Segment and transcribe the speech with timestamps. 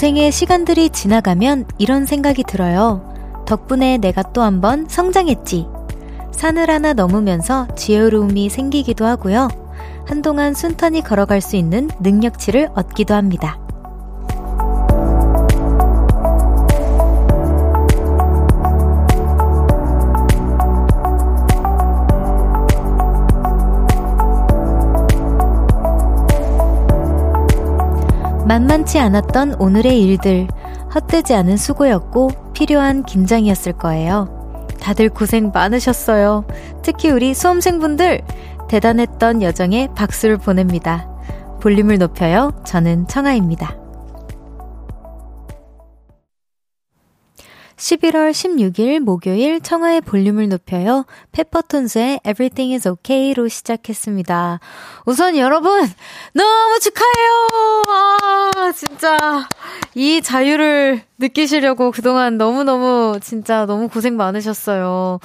[0.00, 3.04] 고생의 시간들이 지나가면 이런 생각이 들어요.
[3.46, 5.66] 덕분에 내가 또 한 번 성장했지.
[6.32, 9.48] 산을 하나 넘으면서 지혜로움이 생기기도 하고요.
[10.06, 13.59] 한동안 순탄히 걸어갈 수 있는 능력치를 얻기도 합니다.
[28.50, 30.48] 만만치 않았던 오늘의 일들,
[30.92, 34.66] 헛되지 않은 수고였고 필요한 긴장이었을 거예요.
[34.80, 36.44] 다들 고생 많으셨어요.
[36.82, 38.22] 특히 우리 수험생분들
[38.68, 41.08] 대단했던 여정에 박수를 보냅니다.
[41.60, 42.50] 볼륨을 높여요.
[42.64, 43.76] 저는 청아입니다.
[47.80, 51.06] 11월 16일 목요일 청하의 볼륨을 높여요.
[51.32, 54.60] 페퍼톤스의 Everything is OK로 시작했습니다.
[55.06, 55.88] 우선 여러분,
[56.34, 57.48] 너무 축하해요!
[57.88, 59.16] 아, 진짜.
[59.94, 65.18] 이 자유를 느끼시려고 그동안 너무너무 진짜 너무 고생 많으셨어요.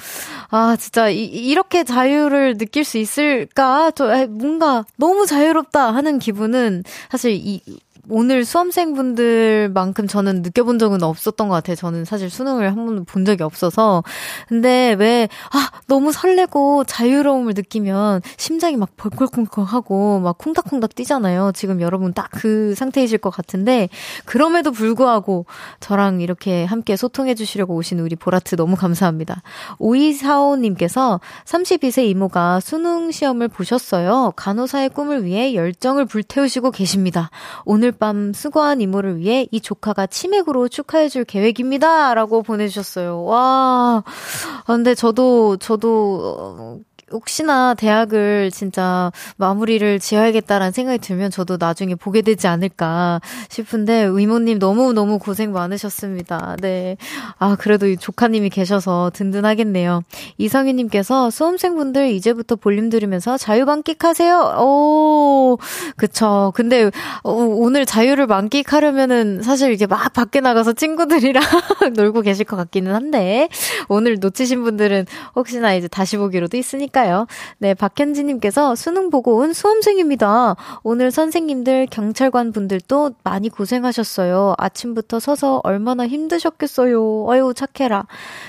[0.48, 3.90] 아, 진짜 이, 이렇게 자유를 느낄 수 있을까?
[3.90, 7.60] 저 뭔가 너무 자유롭다 하는 기분은 사실 이
[8.08, 11.76] 오늘 수험생분들만큼 저는 느껴본 적은 없었던 것 같아요.
[11.76, 14.04] 저는 사실 수능을 한 번도 본 적이 없어서.
[14.48, 21.52] 근데 왜, 아, 너무 설레고 자유로움을 느끼면 심장이 막 벌컥벌컥 하고 막 쿵닥쿵닥 뛰잖아요.
[21.54, 23.88] 지금 여러분 딱 그 상태이실 것 같은데,
[24.26, 25.46] 그럼에도 불구하고
[25.80, 29.42] 저랑 이렇게 함께 소통해 주시려고 오신 우리 보라트 너무 감사합니다.
[29.78, 34.32] 5245님께서 32세 이모가 수능 시험을 보셨어요.
[34.36, 37.30] 간호사의 꿈을 위해 열정을 불태우시고 계십니다.
[37.64, 42.14] 오늘 밤 수고한 이모를 위해 이 조카가 치맥으로 축하해줄 계획입니다.
[42.14, 43.24] 라고 보내주셨어요.
[43.24, 44.04] 와.
[44.04, 46.80] 아, 근데 저도, 저도,
[47.12, 55.20] 혹시나 대학을 진짜 마무리를 지어야겠다라는 생각이 들면 저도 나중에 보게 되지 않을까 싶은데 의모님 너무너무
[55.20, 56.56] 고생 많으셨습니다.
[56.60, 56.96] 네.
[57.38, 60.02] 아, 그래도 조카님이 계셔서 든든하겠네요.
[60.38, 64.56] 이성희님께서 수험생분들 이제부터 볼륨 들으면서 자유 만끽하세요.
[64.58, 65.58] 오,
[65.96, 66.52] 그쵸.
[66.56, 66.90] 근데
[67.22, 71.42] 어, 오늘 자유를 만끽하려면은 사실 이제 막 밖에 나가서 친구들이랑
[71.94, 73.48] 놀고 계실 것 같기는 한데
[73.88, 75.06] 오늘 놓치신 분들은
[75.36, 77.26] 혹시나 이제 다시 보기로도 있으니까 할까요?
[77.58, 80.56] 네, 박현지님께서 수능 보고 온 수험생입니다.
[80.82, 84.54] 오늘 선생님들, 경찰관 분들도 많이 고생하셨어요.
[84.56, 87.26] 아침부터 서서 얼마나 힘드셨겠어요.
[87.28, 88.06] 어유 착해라.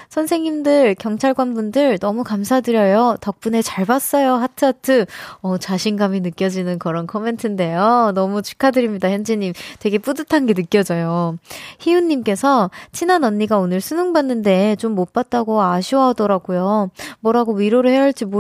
[0.10, 3.18] 선생님들, 경찰관 분들 너무 감사드려요.
[3.20, 4.36] 덕분에 잘 봤어요.
[4.36, 5.06] 하트하트.
[5.42, 8.14] 어, 자신감이 느껴지는 그런 코멘트인데요.
[8.16, 9.52] 너무 축하드립니다, 현지님.
[9.80, 11.38] 되게 뿌듯한 게 느껴져요.
[11.80, 16.90] 희훈님께서 친한 언니가 오늘 수능 봤는데 좀 못 봤다고 아쉬워하더라고요.
[17.20, 18.37] 뭐라고 위로를 해야 할지 모르겠어요.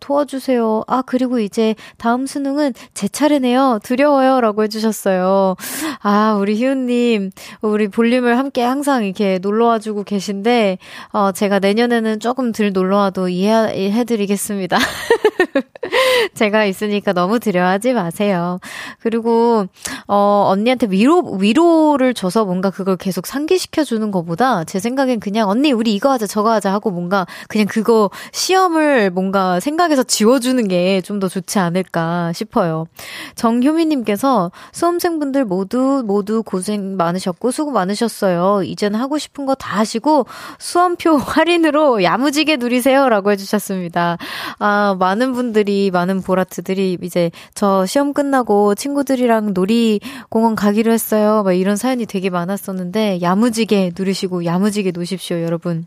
[0.00, 0.84] 도와주세요.
[0.86, 3.80] 아, 그리고 이제 다음 수능은 제 차례네요.
[3.82, 4.40] 두려워요.
[4.40, 5.56] 라고 해주셨어요.
[6.02, 7.30] 아, 우리 희훈님,
[7.62, 10.78] 우리 볼륨을 함께 항상 이렇게 놀러와주고 계신데,
[11.12, 14.78] 어, 제가 내년에는 조금 덜 놀러와도 이해해드리겠습니다.
[16.34, 18.58] 제가 있으니까 너무 두려워하지 마세요.
[19.00, 19.66] 그리고,
[20.08, 25.94] 어, 언니한테 위로, 위로를 줘서 뭔가 그걸 계속 상기시켜주는 것보다 제 생각엔 그냥 언니, 우리
[25.94, 29.23] 이거 하자, 저거 하자 하고 뭔가 그냥 그거 시험을 뭔가
[29.60, 32.86] 생각해서 지워주는 게 좀 더 좋지 않을까 싶어요.
[33.36, 38.62] 정효미님께서 수험생분들 모두, 모두 고생 많으셨고 수고 많으셨어요.
[38.64, 40.26] 이제는 하고 싶은 거 다 하시고
[40.58, 43.08] 수험표 할인으로 야무지게 누리세요.
[43.08, 44.18] 라고 해주셨습니다.
[44.58, 51.42] 아, 많은 분들이, 많은 보라트들이 이제 저 시험 끝나고 친구들이랑 놀이공원 가기로 했어요.
[51.44, 55.86] 막 이런 사연이 되게 많았었는데, 야무지게 누리시고 야무지게 노십시오, 여러분.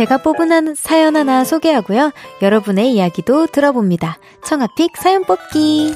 [0.00, 2.12] 제가 뽑은 한 사연 하나 소개하고요.
[2.40, 4.16] 여러분의 이야기도 들어봅니다.
[4.42, 5.92] 청아픽 사연 뽑기.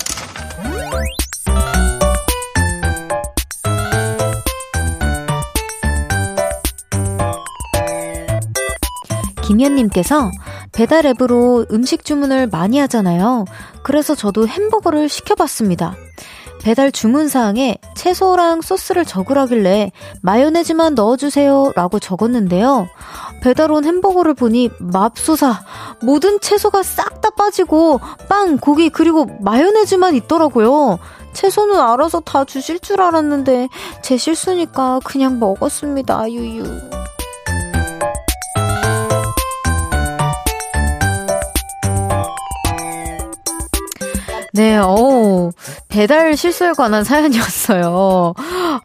[9.46, 10.30] 김현님께서
[10.72, 13.46] 배달 앱으로 음식 주문을 많이 하잖아요.
[13.82, 15.96] 그래서 저도 햄버거를 시켜봤습니다.
[16.64, 22.88] 배달 주문 사항에 채소랑 소스를 적으라길래 마요네즈만 넣어주세요 라고 적었는데요.
[23.42, 25.60] 배달 온 햄버거를 보니 맙소사
[26.00, 30.98] 모든 채소가 싹 다 빠지고 빵, 고기 그리고 마요네즈만 있더라고요.
[31.34, 33.68] 채소는 알아서 다 주실 줄 알았는데
[34.02, 36.30] 제 실수니까 그냥 먹었습니다.
[36.30, 36.64] 유유.
[44.56, 45.50] 네, 어
[45.88, 48.34] 배달 실수에 관한 사연이었어요.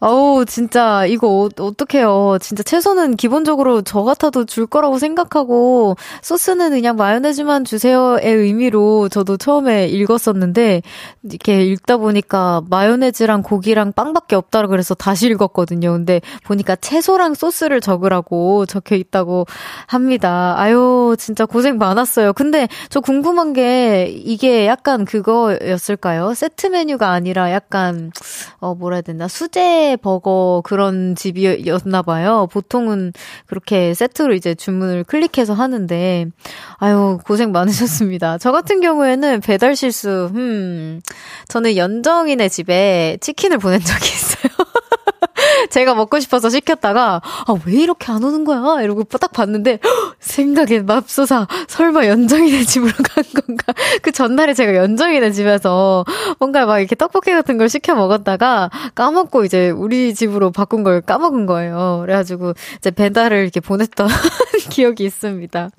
[0.00, 6.96] 어우, 진짜, 이거 어, 떡해요 진짜 채소는 기본적으로 저 같아도 줄 거라고 생각하고, 소스는 그냥
[6.96, 10.82] 마요네즈만 주세요의 의미로 저도 처음에 읽었었는데,
[11.22, 15.92] 이렇게 읽다 보니까 마요네즈랑 고기랑 빵밖에 없다고 그래서 다시 읽었거든요.
[15.92, 19.46] 근데 보니까 채소랑 소스를 적으라고 적혀 있다고
[19.86, 20.54] 합니다.
[20.56, 22.32] 아유, 진짜 고생 많았어요.
[22.32, 26.34] 근데 저 궁금한 게, 이게 약간 그거, 였을까요?
[26.34, 28.12] 세트 메뉴가 아니라 약간,
[28.58, 32.48] 어, 뭐라 해야 되나, 수제 버거 그런 집이었나 봐요.
[32.50, 33.12] 보통은
[33.46, 36.26] 그렇게 세트로 이제 주문을 클릭해서 하는데,
[36.78, 38.38] 아유, 고생 많으셨습니다.
[38.38, 41.00] 저 같은 경우에는 배달 실수, hmm,
[41.48, 44.50] 저는 연정이네 집에 치킨을 보낸 적이 있어요.
[45.70, 48.82] 제가 먹고 싶어서 시켰다가 아 왜 이렇게 안 오는 거야?
[48.82, 49.78] 이러고 딱 봤는데
[50.18, 53.72] 생각에 맙소사 설마 연정이네 집으로 간 건가?
[54.02, 56.04] 그 전날에 제가 연정이네 집에서
[56.38, 61.46] 뭔가 막 이렇게 떡볶이 같은 걸 시켜 먹었다가 까먹고 이제 우리 집으로 바꾼 걸 까먹은
[61.46, 62.00] 거예요.
[62.02, 64.08] 그래가지고 이제 배달을 이렇게 보냈던
[64.70, 65.70] 기억이 있습니다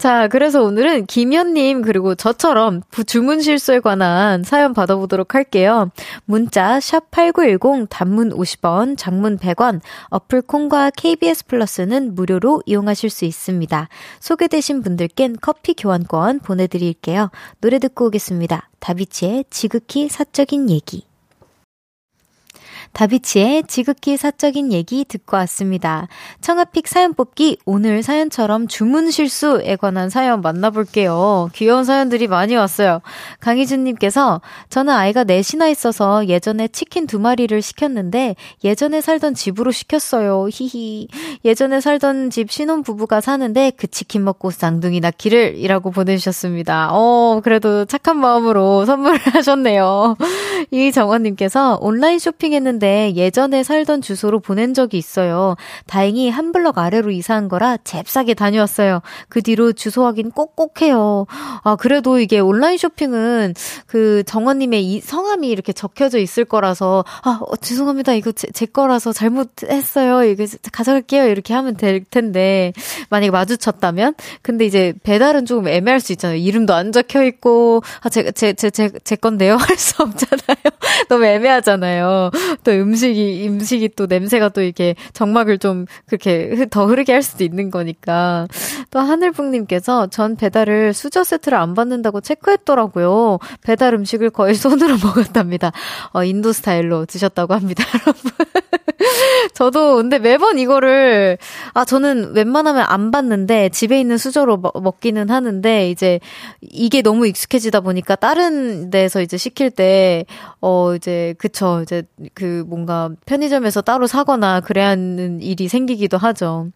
[0.00, 5.90] 자, 그래서 오늘은 김현님, 그리고 저처럼 주문 실수에 관한 사연 받아보도록 할게요.
[6.24, 13.90] 문자, 샵8910, 단문 50원, 장문 100원, 어플 콩과 KBS 플러스는 무료로 이용하실 수 있습니다.
[14.20, 17.30] 소개되신 분들께는 커피 교환권 보내드릴게요.
[17.60, 18.70] 노래 듣고 오겠습니다.
[18.78, 21.09] 다비치의 지극히 사적인 얘기.
[22.92, 26.08] 다비치의 지극히 사적인 얘기 듣고 왔습니다.
[26.40, 31.50] 청아픽 사연 뽑기 오늘 사연처럼 주문 실수에 관한 사연 만나볼게요.
[31.54, 33.00] 귀여운 사연들이 많이 왔어요.
[33.40, 40.48] 강희준님께서 저는 아이가 넷이나 있어서 예전에 치킨 두 마리를 시켰는데 예전에 살던 집으로 시켰어요.
[40.50, 41.08] 히히.
[41.44, 46.88] 예전에 살던 집 신혼 부부가 사는데 그 치킨 먹고 쌍둥이 낳기를 이라고 보내주셨습니다.
[46.92, 50.16] 어, 그래도 착한 마음으로 선물을 하셨네요.
[50.70, 55.56] 이정원님께서 온라인 쇼핑했는데 했는데 예전에 살던 주소로 보낸 적이 있어요.
[55.86, 59.02] 다행히 한 블럭 아래로 이사한 거라 잽싸게 다녀왔어요.
[59.28, 61.26] 그 뒤로 주소 확인 꼭꼭 해요.
[61.62, 63.54] 아, 그래도 이게 온라인 쇼핑은
[63.86, 68.14] 그 정원님의 이 성함이 이렇게 적혀져 있을 거라서, 아, 어, 죄송합니다.
[68.14, 70.24] 이거 제, 제 거라서 잘못했어요.
[70.24, 71.26] 이거 가져갈게요.
[71.28, 72.72] 이렇게 하면 될 텐데,
[73.10, 74.14] 만약에 마주쳤다면?
[74.42, 76.38] 근데 이제 배달은 조금 애매할 수 있잖아요.
[76.38, 79.56] 이름도 안 적혀 있고, 아, 제, 제, 제, 제, 제 건데요?
[79.60, 80.56] 할 수 없잖아요.
[81.08, 82.30] 너무 애매하잖아요.
[82.70, 87.70] 또 음식이, 음식이 또 냄새가 또 이렇게 정막을 좀 그렇게 더 흐르게 할 수도 있는
[87.70, 88.46] 거니까.
[88.90, 93.38] 또 하늘풍님께서 전 배달을 수저 세트를 안 받는다고 체크했더라고요.
[93.62, 95.72] 배달 음식을 거의 손으로 먹었답니다.
[96.12, 98.30] 어, 인도 스타일로 드셨다고 합니다, 여러분.
[99.54, 101.38] 저도 근데 매번 이거를
[101.72, 106.20] 아 저는 웬만하면 안 받는데 집에 있는 수저로 먹, 먹기는 하는데 이제
[106.60, 110.24] 이게 너무 익숙해지다 보니까 다른 데서 이제 시킬 때
[110.62, 112.02] 어 이제 그쵸 이제
[112.34, 116.68] 그 뭔가 편의점에서 따로 사거나 그래야 하는 일이 생기기도 하죠.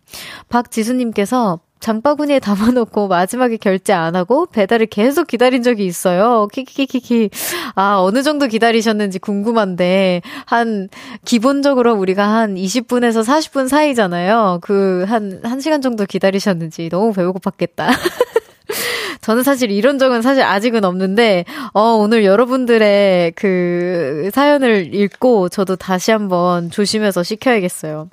[0.49, 6.49] 박지수님께서 장바구니에 담아놓고 마지막에 결제 안 하고 배달을 계속 기다린 적이 있어요.
[6.51, 7.29] 키키키키키.
[7.75, 10.89] 아, 어느 정도 기다리셨는지 궁금한데, 한,
[11.27, 14.61] 기본적으로 우리가 한 20분에서 40분 사이잖아요.
[14.63, 17.89] 그, 한, 1시간 정도 기다리셨는지 너무 배고팠겠다.
[19.25, 26.11] 저는 사실 이런 적은 사실 아직은 없는데, 어, 오늘 여러분들의 그 사연을 읽고 저도 다시
[26.11, 28.11] 한번 조심해서 시켜야겠어요.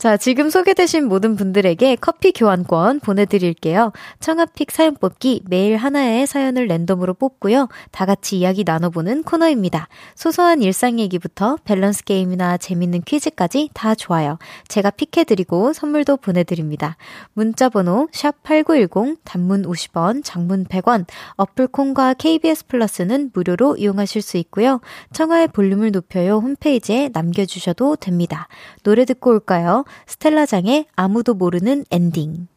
[0.00, 3.92] 자, 지금 소개되신 모든 분들에게 커피 교환권 보내드릴게요.
[4.18, 7.68] 청하 pick 사연 뽑기 매일 하나의 사연을 랜덤으로 뽑고요.
[7.90, 9.88] 다 같이 이야기 나눠보는 코너입니다.
[10.14, 14.38] 소소한 일상 얘기부터 밸런스 게임이나 재밌는 퀴즈까지 다 좋아요.
[14.68, 16.96] 제가 pick해드리고 선물도 보내드립니다.
[17.34, 21.04] 문자번호 샵8910 단문 50원, 장문 100원,
[21.36, 24.80] 어플 콩과 KBS 플러스는 무료로 이용하실 수 있고요.
[25.12, 28.48] 청하의 볼륨을 높여요 홈페이지에 남겨주셔도 됩니다.
[28.82, 29.84] 노래 듣고 올까요?
[30.06, 32.48] 스텔라장의 아무도 모르는 엔딩.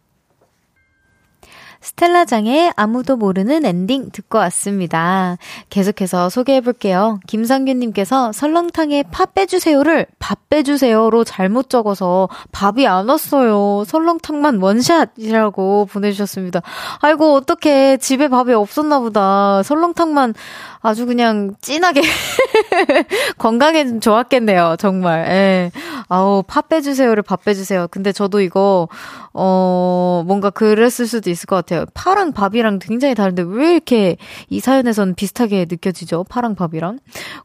[1.83, 5.37] 스텔라장의 아무도 모르는 엔딩 듣고 왔습니다.
[5.69, 7.19] 계속해서 소개해 볼게요.
[7.27, 13.83] 김상균님께서 설렁탕에 파 빼주세요를 밥 빼주세요로 잘못 적어서 밥이 안 왔어요.
[13.85, 16.61] 설렁탕만 원샷이라고 보내주셨습니다.
[17.01, 17.97] 아이고, 어떡해.
[17.97, 19.61] 집에 밥이 없었나 보다.
[19.63, 20.35] 설렁탕만
[20.81, 22.01] 아주 그냥 진하게
[23.37, 24.75] 건강에 좋았겠네요.
[24.79, 25.27] 정말.
[25.27, 25.71] 예.
[26.07, 27.87] 아우, 밥 빼주세요를 밥 빼주세요.
[27.89, 28.87] 근데 저도 이거,
[29.33, 31.72] 어, 뭔가 그랬을 수도 있을 것 같아요.
[31.93, 34.17] 파랑 밥이랑 굉장히 다른데 왜 이렇게
[34.49, 36.25] 이 사연에선 비슷하게 느껴지죠?
[36.29, 36.99] 파랑 밥이랑.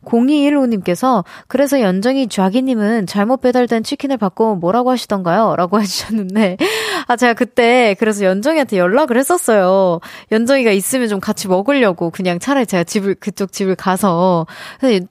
[0.04, 5.56] 0215님께서 그래서 연정이 쥐기님은 잘못 배달된 치킨을 받고 뭐라고 하시던가요?
[5.56, 6.56] 라고 해주셨는데,
[7.06, 10.00] 아, 제가 그때 그래서 연정이한테 연락을 했었어요.
[10.32, 14.46] 연정이가 있으면 좀 같이 먹으려고 그냥 차라리 제가 집을, 그쪽 집을 가서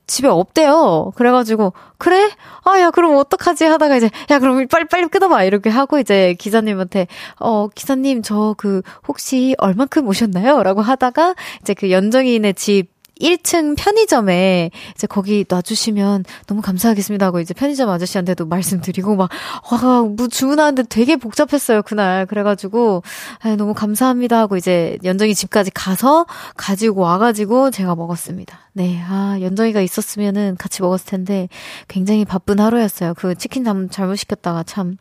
[0.08, 1.12] 집에 없대요.
[1.16, 2.30] 그래가지고 그래?
[2.64, 3.66] 아, 야, 그럼 어떡하지?
[3.66, 5.44] 하다가 이제, 야, 그럼 빨리, 빨리 끊어봐.
[5.46, 7.08] 이렇게 하고 이제 기사님한테,
[7.40, 10.64] 어, 기사님, 저 그, 혹시 얼만큼 오셨나요?
[10.64, 17.54] 라고 하다가 이제 그 연정이네 집 1층 편의점에 이제 거기 놔주시면 너무 감사하겠습니다 하고 이제
[17.54, 19.30] 편의점 아저씨한테도 말씀드리고 막,
[19.72, 22.26] 와, 뭐 주문하는데 되게 복잡했어요, 그날.
[22.26, 23.04] 그래가지고,
[23.40, 28.60] 아, 너무 감사합니다 하고 이제 연정이 집까지 가서 가지고 와가지고 제가 먹었습니다.
[28.78, 31.50] 네, 아, 연정이가 있었으면은 같이 먹었을 텐데
[31.88, 33.16] 굉장히 바쁜 하루였어요.
[33.16, 34.98] 그 치킨 잘못 시켰다가 참.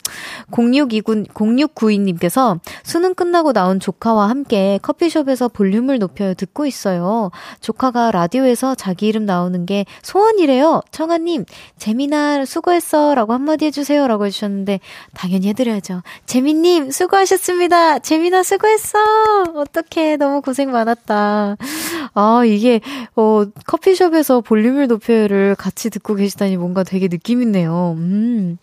[0.51, 7.31] 0629, 0692님께서 수능 끝나고 나온 조카와 함께 커피숍에서 볼륨을 높여 듣고 있어요.
[7.61, 10.83] 조카가 라디오에서 자기 이름 나오는 게 소원이래요.
[10.91, 11.45] 청아님,
[11.79, 13.15] 재미나 수고했어.
[13.15, 14.07] 라고 한마디 해주세요.
[14.07, 14.81] 라고 해주셨는데
[15.15, 16.03] 당연히 해드려야죠.
[16.27, 18.01] 재미님, 수고하셨습니다.
[18.01, 18.99] 재미나 수고했어.
[19.55, 20.17] 어떡해.
[20.17, 21.57] 너무 고생 많았다.
[22.15, 22.81] 아, 이게,
[23.15, 27.95] 어, 커피숍에서 볼륨을 높여를 같이 듣고 계시다니 뭔가 되게 느낌 있네요.
[27.97, 28.59] 음.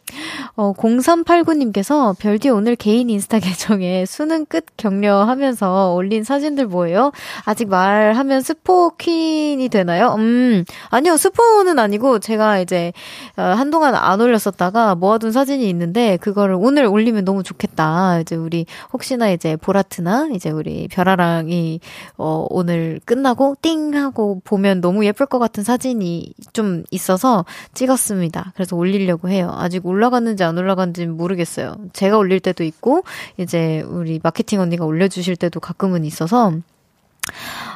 [0.55, 7.11] 어, 0389님께서 별디 오늘 개인 인스타 계정에 수능 끝 격려하면서 올린 사진들 뭐예요?
[7.45, 8.91] 아직 말하면 스포
[9.33, 10.13] 퀸이 되나요?
[10.17, 12.93] 음, 아니요, 스포는 아니고 제가 이제
[13.35, 18.19] 어, 한동안 안 올렸었다가 모아둔 사진이 있는데 그거를 오늘 올리면 너무 좋겠다.
[18.19, 21.79] 이제 우리 혹시나 이제 보라트나 이제 우리 별아랑이
[22.17, 28.51] 어, 오늘 끝나고 띵 하고 보면 너무 예쁠 것 같은 사진이 좀 있어서 찍었습니다.
[28.53, 29.53] 그래서 올리려고 해요.
[29.57, 31.75] 아직 올라갔는지 안 올라갔는지 모르겠어요.
[31.93, 33.03] 제가 올릴 때도 있고,
[33.37, 36.53] 이제 우리 마케팅 언니가 올려주실 때도 가끔은 있어서,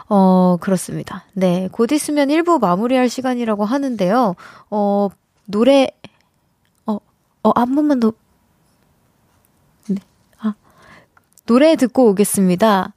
[0.09, 1.25] 어, 그렇습니다.
[1.33, 1.67] 네.
[1.71, 4.35] 곧 있으면 1부 마무리할 시간이라고 하는데요.
[4.69, 5.09] 어,
[5.45, 5.87] 노래,
[6.85, 6.97] 어,
[7.43, 8.13] 어, 한 번만 더.
[9.87, 9.97] 네.
[10.39, 10.53] 아,
[11.45, 12.93] 노래 듣고 오겠습니다.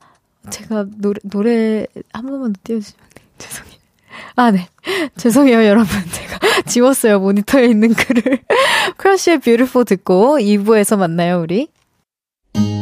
[0.51, 3.07] 제가 노래, 노래 한 번만 더 띄워주시면
[3.39, 3.81] 죄송해요.
[4.37, 4.69] 아, 네.
[5.17, 5.89] 죄송해요, 여러분.
[6.13, 8.41] 제가 지웠어요, 모니터에 있는 글을.
[8.97, 11.69] 크러쉬의 Beautiful 듣고 2부에서 만나요, 우리.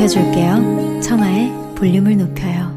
[0.00, 1.00] 높여줄게요.
[1.02, 2.70] 청하의 볼륨을 높여요.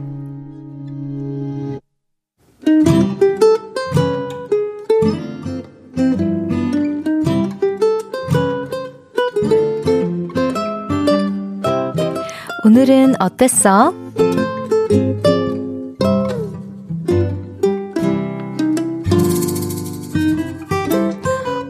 [12.66, 13.94] 오늘은 어땠어?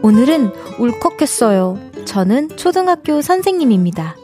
[0.02, 1.78] 오늘은 울컥했어요.
[2.04, 4.16] 저는 초등학교 선생님입니다.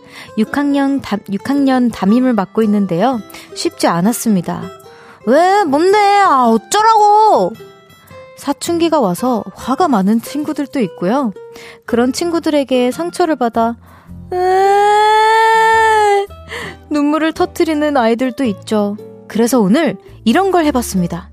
[0.45, 3.21] 6학년 담, 6학년 담임을 맡고 있는데요.
[3.55, 4.63] 쉽지 않았습니다.
[5.27, 5.65] 왜?
[5.65, 5.99] 뭔데?
[5.99, 7.53] 아, 어쩌라고!
[8.37, 11.33] 사춘기가 와서 화가 많은 친구들도 있고요.
[11.85, 13.77] 그런 친구들에게 상처를 받아,
[14.33, 14.37] 으
[16.91, 18.97] 눈물을 터트리는 아이들도 있죠.
[19.29, 21.31] 그래서 오늘 이런 걸 해봤습니다.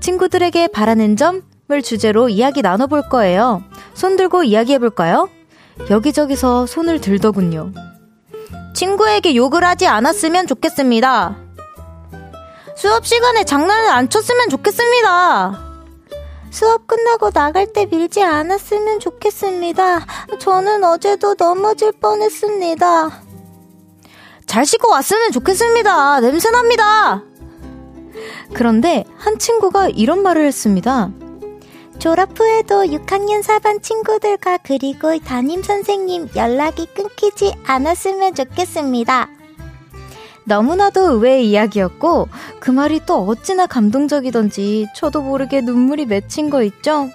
[0.00, 3.62] 친구들에게 바라는 점을 주제로 이야기 나눠볼 거예요.
[3.94, 5.28] 손 들고 이야기해볼까요?
[5.90, 7.72] 여기저기서 손을 들더군요.
[8.74, 11.36] 친구에게 욕을 하지 않았으면 좋겠습니다.
[12.76, 15.60] 수업 시간에 장난을 안 쳤으면 좋겠습니다.
[16.50, 20.06] 수업 끝나고 나갈 때 밀지 않았으면 좋겠습니다.
[20.38, 23.22] 저는 어제도 넘어질 뻔했습니다.
[24.46, 26.20] 잘 씻고 왔으면 좋겠습니다.
[26.20, 27.22] 냄새납니다.
[28.52, 31.10] 그런데 한 친구가 이런 말을 했습니다.
[32.04, 39.30] 졸업 후에도 6학년 4반 친구들과 그리고 담임 선생님 연락이 끊기지 않았으면 좋겠습니다.
[40.44, 42.28] 너무나도 의외의 이야기였고
[42.60, 47.08] 그 말이 또 어찌나 감동적이던지 저도 모르게 눈물이 맺힌 거 있죠?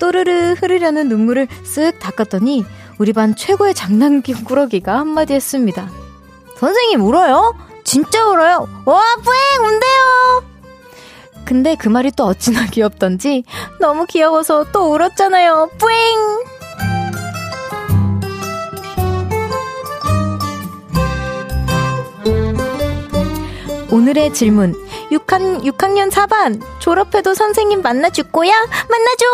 [0.00, 2.64] 또르르 흐르려는 눈물을 쓱 닦았더니
[2.98, 5.88] 우리 반 최고의 장난꾸러기가 한마디 했습니다.
[6.56, 7.54] 선생님 울어요?
[7.84, 8.66] 진짜 울어요?
[8.84, 10.57] 와 뿌잉 운대요!
[11.48, 13.42] 근데 그 말이 또 어찌나 귀엽던지
[13.80, 15.70] 너무 귀여워서 또 울었잖아요.
[15.78, 15.96] 뿌잉!
[23.90, 24.74] 오늘의 질문.
[25.10, 26.60] 6학, 6학년 4반.
[26.80, 28.52] 졸업해도 선생님 만나줄 거야?
[28.90, 29.24] 만나줘!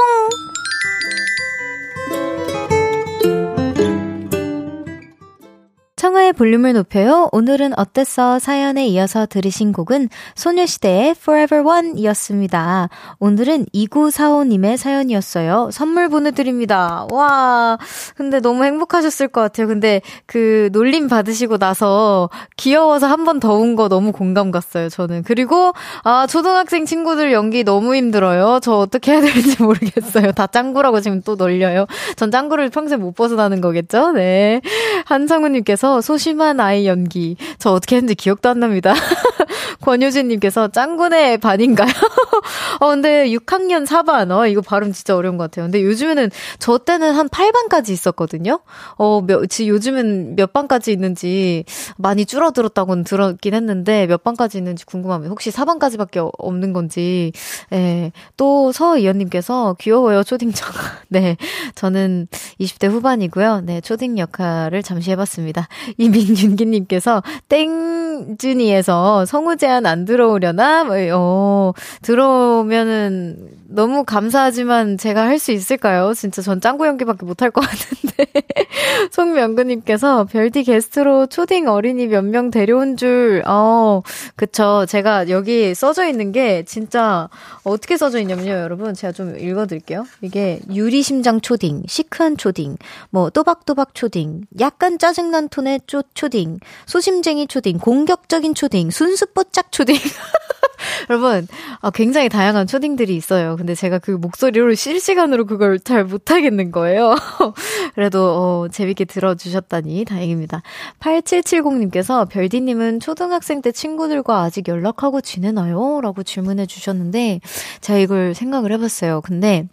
[6.05, 7.31] 청하의 볼륨을 높여요.
[7.33, 8.39] 오늘은 어땠어?
[8.39, 12.91] 사연에 이어서 들으신 곡은 소녀시대의 Forever One 이었습니다.
[13.21, 15.71] 오늘은 2945님의 사연이었어요.
[15.73, 17.07] 선물 보내드립니다.
[17.11, 17.79] 와,
[18.17, 19.67] 근데 너무 행복하셨을 것 같아요.
[19.67, 24.91] 근데 그 놀림 받으시고 나서 귀여워서 한 번더운거 너무 공감 갔어요.
[24.91, 25.23] 저는.
[25.23, 28.59] 그리고, 아, 초등학생 친구들 연기 너무 힘들어요.
[28.63, 30.33] 저 어떻게 해야 될지 모르겠어요.
[30.33, 31.87] 다 짱구라고 지금 또 놀려요.
[32.17, 34.13] 전 짱구를 평생 못 벗어나는 거겠죠?
[34.13, 34.61] 네.
[35.07, 37.37] 한성우님께서 소심한 아이 연기.
[37.59, 38.95] 저 어떻게 했는지 기억도 안 납니다.
[39.81, 41.89] 권효진 님께서 짱구네 반인가요?
[42.81, 44.31] 어, 근데 6학년 4반.
[44.31, 45.67] 어, 이거 발음 진짜 어려운 것 같아요.
[45.67, 48.61] 근데 요즘에는 저 때는 한 8반까지 있었거든요?
[48.97, 51.65] 어, 몇, 요즘은 몇 반까지 있는지
[51.97, 55.31] 많이 줄어들었다고는 들었긴 했는데 몇 반까지 있는지 궁금합니다.
[55.31, 57.33] 혹시 4반까지밖에 없는 건지.
[57.73, 58.13] 예.
[58.37, 60.69] 또 서이연 님께서 귀여워요, 초딩청.
[61.09, 61.37] 네.
[61.75, 62.29] 저는
[62.61, 63.63] 20대 후반이고요.
[63.63, 63.81] 네.
[63.81, 65.69] 초딩 역할을 잠시 해봤습니다.
[65.99, 70.85] 이민윤기님께서 땡준이에서 성우 제안 안 들어오려나?
[70.85, 76.15] 뭐, 어, 들어오면은 너무 감사하지만 제가 할 수 있을까요?
[76.15, 78.27] 진짜 전 짱구 연기밖에 못할 것 같은데.
[79.11, 84.03] 송명근님께서 별디 게스트로 초딩 어린이 몇 명 데려온 줄, 어,
[84.37, 84.87] 그쵸.
[84.89, 87.29] 제가 여기 써져 있는 게 진짜
[87.65, 88.95] 어떻게 써져 있냐면요, 여러분.
[88.95, 90.07] 제가 좀 읽어드릴게요.
[90.21, 92.77] 이게 유리심장 초딩, 시크한 초딩,
[93.11, 99.97] 뭐 또박또박 초딩, 약간 짜증난 톤의 초, 초딩, 소심쟁이 초딩, 공격적인 초딩, 순수뽀짝 초딩.
[101.11, 101.47] 여러분,
[101.81, 103.57] 아, 굉장히 다양한 초딩들이 있어요.
[103.57, 107.15] 근데 제가 그 목소리로 실시간으로 그걸 잘 못하겠는 거예요.
[107.95, 110.63] 그래도, 어, 재밌게 들어주셨다니 다행입니다.
[111.01, 116.01] 8770님께서 별디님은 초등학생 때 친구들과 아직 연락하고 지내나요?
[116.01, 117.41] 라고 질문해 주셨는데,
[117.81, 119.21] 제가 이걸 생각을 해봤어요.
[119.21, 119.69] 근데,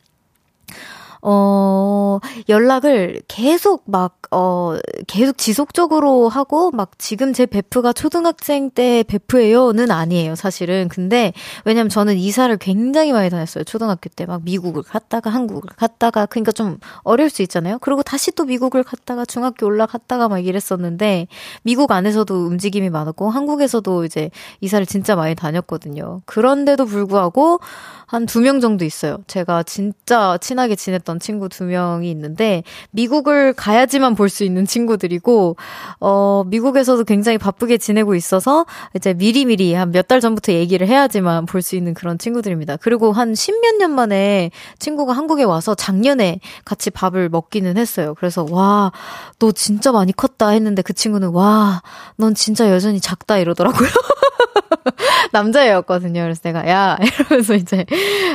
[1.24, 4.76] 어, 연락을 계속 막, 어,
[5.08, 10.88] 계속 지속적으로 하고, 막 지금 제 베프가 초등학생 때 베프예요는 아니에요, 사실은.
[10.90, 11.32] 근데,
[11.66, 14.26] 왜냐면 저는 이사를 굉장히 많이 다녔어요, 초등학교 때.
[14.26, 17.78] 막 미국을 갔다가 한국을 갔다가, 그러니까 좀 어려울 수 있잖아요?
[17.82, 21.28] 그리고 다시 또 미국을 갔다가 중학교 올라갔다가 막 이랬었는데,
[21.64, 24.32] 미국 안에서도 움직임이 많았고, 한국에서도 이제
[24.62, 26.22] 이사를 진짜 많이 다녔거든요.
[26.26, 27.60] 그런데도 불구하고,
[28.08, 29.20] 한 두 명 정도 있어요.
[29.28, 35.56] 제가 진짜 친하게 지냈던 친구 두 명이 있는데, 미국을 가야지만 볼 수 있는 친구들이고,
[36.00, 41.62] 어, 미국에서도 굉장히 바쁘게 지내고 있어서, 이제 미리미리 한 몇 달 전부터 얘기를 해야지만 볼
[41.62, 42.78] 수 있는 그런 친구들입니다.
[42.78, 48.16] 그리고 한 십몇 년 만에 친구가 한국에 와서 작년에 같이 밥을 먹기는 했어요.
[48.18, 48.92] 그래서, 와,
[49.40, 51.82] 너 진짜 많이 컸다 했는데 그 친구는, 와,
[52.18, 53.88] 넌 진짜 여전히 작다 이러더라고요.
[55.32, 56.22] 남자애였거든요.
[56.22, 57.86] 그래서 내가, 야, 이러면서 이제,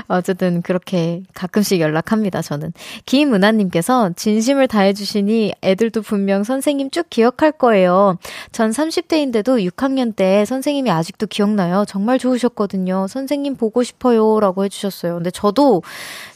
[0.08, 2.72] 어쨌든 그렇게 가끔씩 연락합니다, 저는.
[3.04, 8.18] 김은하님께서 진심을 다해주시니 애들도 분명 선생님 쭉 기억할 거예요.
[8.52, 11.84] 전 30대인데도 6학년 때 선생님이 아직도 기억나요.
[11.86, 13.06] 정말 좋으셨거든요.
[13.08, 14.40] 선생님 보고 싶어요.
[14.40, 15.14] 라고 해주셨어요.
[15.14, 15.82] 근데 저도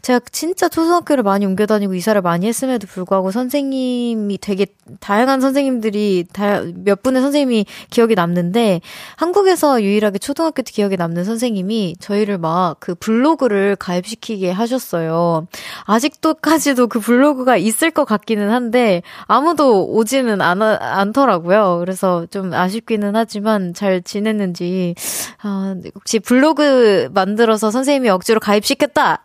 [0.02, 4.66] 제가 진짜 초등학교를 많이 옮겨 다니고 이사를 많이 했음에도 불구하고 선생님이 되게
[5.00, 8.80] 다양한 선생님들이 다, 몇 분의 선생님이 기억이 남는데
[9.16, 15.46] 한국에서 유일 하게 초등학교 때 기억에 남는 선생님이 저희를 막 그 블로그를 가입시키게 하셨어요.
[15.84, 21.78] 아직도까지도 그 블로그가 있을 것 같기는 한데 아무도 오지는 않, 않더라고요.
[21.80, 24.94] 그래서 좀 아쉽기는 하지만 잘 지냈는지
[25.42, 29.24] 아, 혹시 블로그 만들어서 선생님이 억지로 가입시켰다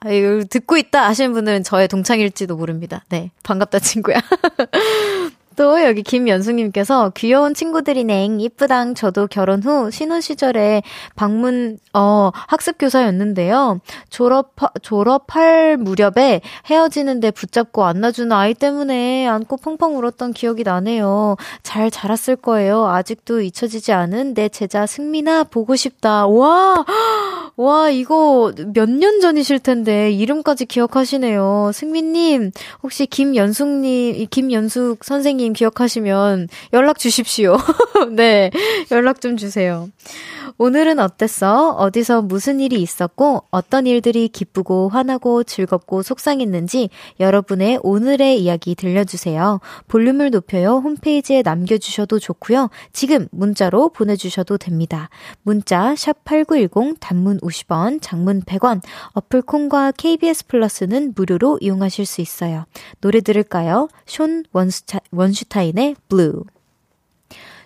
[0.50, 3.04] 듣고 있다 하시는 분들은 저의 동창일지도 모릅니다.
[3.10, 4.18] 네 반갑다 친구야.
[5.56, 8.96] 또 여기 김연숙님께서 귀여운 친구들이넹 이쁘당.
[8.96, 10.82] 저도 결혼 후 신혼 시절에
[11.16, 13.80] 방문 어 학습 교사였는데요.
[14.10, 21.38] 졸업 졸업할 무렵에 헤어지는데 붙잡고 안놔주는 아이 때문에 안고 펑펑 울었던 기억이 나네요.
[21.64, 22.88] 잘 자랐을 거예요.
[22.88, 26.28] 아직도 잊혀지지 않은 내 제자 승민아 보고 싶다.
[26.28, 26.86] 와!
[27.58, 31.72] 와, 이거 몇 년 전이실 텐데 이름까지 기억하시네요.
[31.74, 32.52] 승민님,
[32.84, 37.58] 혹시 김연숙님, 김연숙 선생님 기억하시면 연락 주십시오.
[38.12, 38.52] 네,
[38.92, 39.90] 연락 좀 주세요.
[40.58, 41.72] 오늘은 어땠어?
[41.72, 49.60] 어디서 무슨 일이 있었고, 어떤 일들이 기쁘고, 화나고, 즐겁고, 속상했는지 여러분의 오늘의 이야기 들려주세요.
[49.88, 50.78] 볼륨을 높여요.
[50.78, 52.70] 홈페이지에 남겨주셔도 좋고요.
[52.94, 55.10] 지금 문자로 보내주셔도 됩니다.
[55.44, 58.82] 문자, 샵8910, 단문 50원, 장문 100원,
[59.14, 62.66] 어플 콩과 KBS 플러스는 무료로 이용하실 수 있어요.
[63.02, 63.88] 노래 들을까요?
[64.06, 66.44] 숀 원슈타, 원슈타인의 Blue.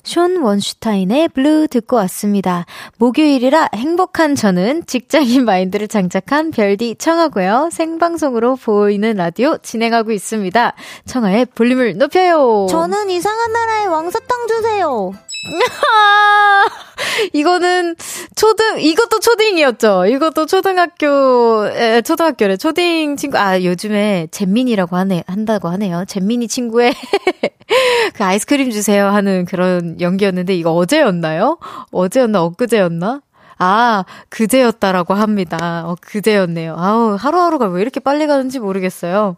[0.03, 2.65] 숀 원슈타인의 Blue 듣고 왔습니다.
[2.97, 7.69] 목요일이라 행복한 저는 직장인 마인드를 장착한 별디 청하고요.
[7.71, 10.73] 생방송으로 보이는 라디오 진행하고 있습니다.
[11.05, 12.67] 청하의 볼륨을 높여요.
[12.69, 15.11] 저는 이상한 나라의 왕사탕 주세요.
[17.33, 17.95] 이거는
[18.39, 20.05] 초등 이것도 초딩이었죠.
[20.05, 22.55] 이것도 초등학교 에, 초등학교래.
[22.55, 26.05] 초딩 친구 아 요즘에 잼민이라고 하네 한다고 하네요.
[26.07, 26.93] 잼민이 친구의
[28.15, 31.57] 그 아이스크림 주세요 하는 그런 연기였는데 이거 어제였나요?
[31.91, 33.21] 어제였나 엊그제였나?
[33.61, 35.83] 아, 그제였다라고 합니다.
[35.85, 36.75] 어, 그제였네요.
[36.77, 39.35] 아우, 하루하루가 왜 이렇게 빨리 가는지 모르겠어요.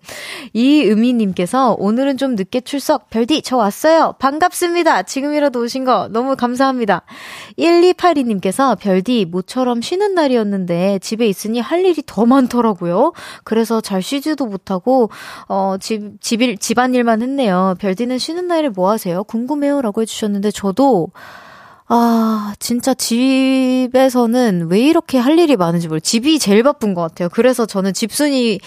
[0.54, 3.10] 이음이님께서 오늘은 좀 늦게 출석.
[3.10, 4.14] 별디, 저 왔어요.
[4.20, 5.04] 반갑습니다.
[5.04, 7.02] 지금이라도 오신 거 너무 감사합니다.
[7.58, 13.14] 1282님께서 별디, 모처럼 쉬는 날이었는데 집에 있으니 할 일이 더 많더라고요.
[13.44, 15.10] 그래서 잘 쉬지도 못하고,
[15.48, 17.74] 어, 집, 집일, 집안일만 했네요.
[17.80, 19.24] 별디는 쉬는 날에 뭐 하세요?
[19.24, 19.82] 궁금해요.
[19.82, 21.08] 라고 해주셨는데, 저도,
[21.88, 27.28] 아, 진짜 집에서는 왜 이렇게 할 일이 많은지 모르 집이 제일 바쁜 것 같아요.
[27.30, 28.60] 그래서 저는 집순이,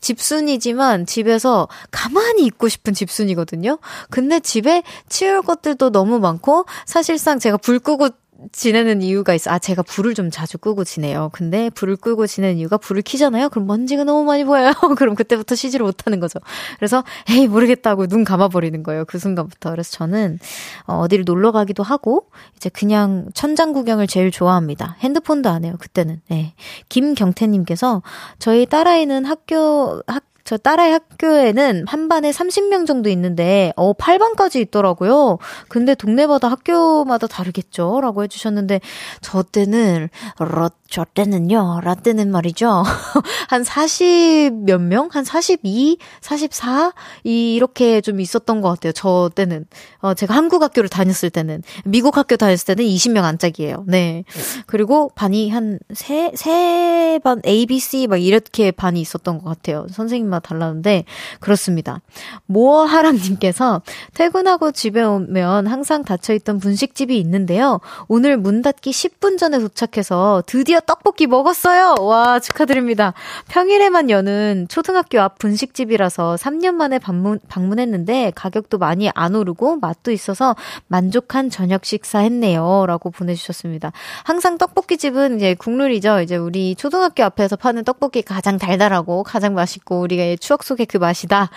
[0.00, 3.78] 집순이지만 집에서 가만히 있고 싶은 집순이거든요.
[4.10, 8.08] 근데 집에 치울 것들도 너무 많고, 사실상 제가 불 끄고
[8.50, 9.50] 지내는 이유가 있어.
[9.50, 11.30] 아, 제가 불을 좀 자주 끄고 지내요.
[11.32, 13.48] 근데 불을 끄고 지내는 이유가 불을 키잖아요?
[13.50, 14.72] 그럼 먼지가 너무 많이 보여요.
[14.98, 16.40] 그럼 그때부터 쉬지를 못하는 거죠.
[16.78, 19.04] 그래서, 에이, 모르겠다고 눈 감아버리는 거예요.
[19.04, 19.70] 그 순간부터.
[19.70, 20.38] 그래서 저는,
[20.86, 22.26] 어, 어디를 놀러 가기도 하고,
[22.56, 24.96] 이제 그냥 천장 구경을 제일 좋아합니다.
[25.00, 26.20] 핸드폰도 안 해요, 그때는.
[26.28, 26.54] 네.
[26.88, 28.02] 김경태님께서,
[28.38, 35.38] 저희 딸아이는 학교, 학, 저 딸의 학교에는 한 반에 30명 정도 있는데, 어, 8반까지 있더라고요.
[35.68, 38.00] 근데 동네마다 학교마다 다르겠죠?
[38.00, 38.80] 라고 해주셨는데,
[39.20, 42.84] 저 때는, 러, 저 때는요, 라떼는 말이죠.
[43.48, 45.08] 한 40 몇 명?
[45.10, 45.96] 한 42?
[46.20, 46.92] 44?
[47.24, 48.92] 이렇게 좀 있었던 것 같아요.
[48.92, 49.64] 저 때는.
[50.00, 51.62] 어, 제가 한국 학교를 다녔을 때는.
[51.86, 53.84] 미국 학교 다녔을 때는 20명 안짝이에요.
[53.88, 54.24] 네.
[54.66, 59.86] 그리고 반이 한 세, 세 반, A, B, C 막 이렇게 반이 있었던 것 같아요.
[59.90, 61.04] 선생님마다 달랐는데,
[61.40, 62.02] 그렇습니다.
[62.44, 63.80] 모어하랑님께서
[64.12, 67.80] 퇴근하고 집에 오면 항상 닫혀있던 분식집이 있는데요.
[68.08, 71.94] 오늘 문 닫기 10분 전에 도착해서 드디어 떡볶이 먹었어요.
[72.00, 73.14] 와, 축하드립니다.
[73.48, 80.56] 평일에만 여는 초등학교 앞 분식집이라서 3년 만에 방문, 방문했는데 가격도 많이 안 오르고 맛도 있어서
[80.88, 82.84] 만족한 저녁 식사 했네요.
[82.86, 83.92] 라고 보내주셨습니다.
[84.24, 86.20] 항상 떡볶이집은 이제 국룰이죠.
[86.20, 91.50] 이제 우리 초등학교 앞에서 파는 떡볶이 가장 달달하고 가장 맛있고 우리가 추억 속의 그 맛이다.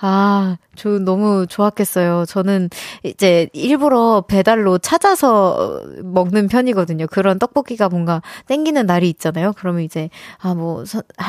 [0.00, 2.24] 아, 저 너무 좋았겠어요.
[2.26, 2.70] 저는
[3.04, 7.06] 이제 일부러 배달로 찾아서 먹는 편이거든요.
[7.06, 9.52] 그런 떡볶이가 뭔가 땡 기는 날이 있잖아요.
[9.56, 10.84] 그러면 이제 아 뭐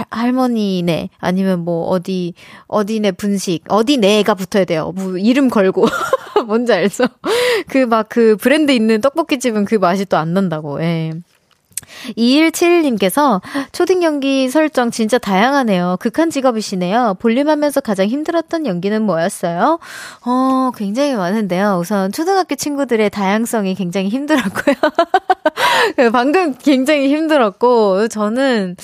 [0.09, 2.33] 할머니네 아니면 뭐 어디
[2.67, 4.91] 어디네 분식 어디네가 붙어야 돼요.
[4.95, 5.85] 뭐 이름 걸고
[6.47, 7.05] 뭔지 알죠?
[7.67, 10.81] 그 막그 그 브랜드 있는 떡볶이 집은 그 맛이 또 안 난다고.
[10.81, 11.11] 예.
[12.17, 15.97] 2171님께서 초딩 연기 설정 진짜 다양하네요.
[15.99, 17.15] 극한 직업이시네요.
[17.19, 19.79] 볼륨하면서 가장 힘들었던 연기는 뭐였어요?
[20.25, 21.77] 어, 굉장히 많은데요.
[21.81, 24.75] 우선 초등학교 친구들의 다양성이 굉장히 힘들었고요.
[26.11, 28.75] 방금 굉장히 힘들었고, 저는,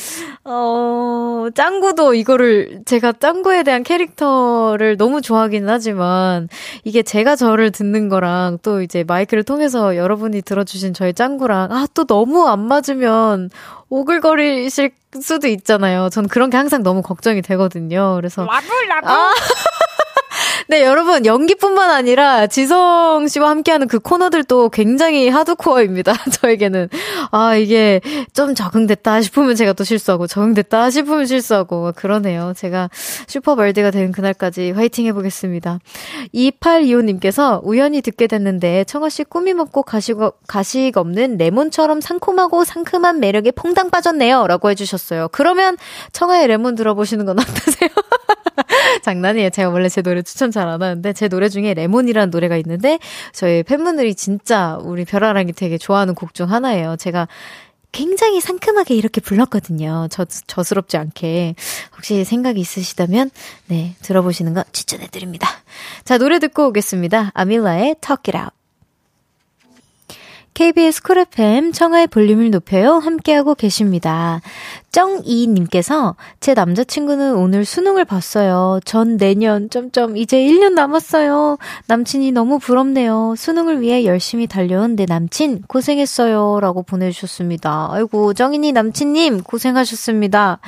[0.43, 6.47] 어, 짱구도 이거를, 제가 짱구에 대한 캐릭터를 너무 좋아하긴 하지만,
[6.83, 12.05] 이게 제가 저를 듣는 거랑 또 이제 마이크를 통해서 여러분이 들어주신 저의 짱구랑, 아, 또
[12.05, 13.49] 너무 안 맞 으면
[13.89, 16.09] 오글거리실 수도 있잖아요.
[16.09, 18.15] 전 그런 게 항상 너무 걱정이 되거든요.
[18.15, 18.45] 그래서.
[18.45, 19.09] 라블, 라블.
[19.09, 19.33] 아.
[20.67, 26.13] 네, 여러분, 연기뿐만 아니라 지성 씨와 함께하는 그 코너들도 굉장히 하드코어입니다.
[26.41, 26.89] 저에게는.
[27.31, 28.01] 아, 이게
[28.33, 32.53] 좀 적응됐다 싶으면 제가 또 실수하고, 적응됐다 싶으면 실수하고, 그러네요.
[32.55, 32.89] 제가
[33.27, 35.79] 슈퍼벌드가 되는 그날까지 화이팅 해보겠습니다.
[36.33, 43.51] 2825님께서 우연히 듣게 됐는데, 청아 씨 꾸밈 없고 가식, 가식 없는 레몬처럼 상콤하고 상큼한 매력에
[43.51, 44.47] 퐁당 빠졌네요.
[44.47, 45.29] 라고 해주셨어요.
[45.31, 45.77] 그러면
[46.13, 47.89] 청아의 레몬 들어보시는 건 어떠세요?
[49.03, 49.49] 장난이에요.
[49.49, 52.99] 제가 원래 제 노래 추천 잘 잘안 하는데 제 노래 중에 레몬이라는 노래가 있는데
[53.33, 56.95] 저희 팬분들이 진짜 우리 별아랑이 되게 좋아하는 곡 중 하나예요.
[56.97, 57.27] 제가
[57.91, 60.07] 굉장히 상큼하게 이렇게 불렀거든요.
[60.09, 61.55] 저, 저스럽지 않게.
[61.97, 63.29] 혹시 생각이 있으시다면,
[63.67, 65.49] 네, 들어보시는 거 추천해드립니다.
[66.05, 67.31] 자, 노래 듣고 오겠습니다.
[67.33, 68.60] 아밀라의 Talk It Out.
[70.53, 72.95] KBS 쿨 FM 청하의 볼륨을 높여요.
[72.95, 74.41] 함께하고 계십니다.
[74.91, 78.81] 정이님께서 제 남자친구는 오늘 수능을 봤어요.
[78.83, 81.57] 전 내년 점점 이제 1년 남았어요.
[81.87, 83.35] 남친이 너무 부럽네요.
[83.37, 87.87] 수능을 위해 열심히 달려온 내 남친 고생했어요.라고 보내주셨습니다.
[87.91, 90.59] 아이고 정인이 남친님 고생하셨습니다.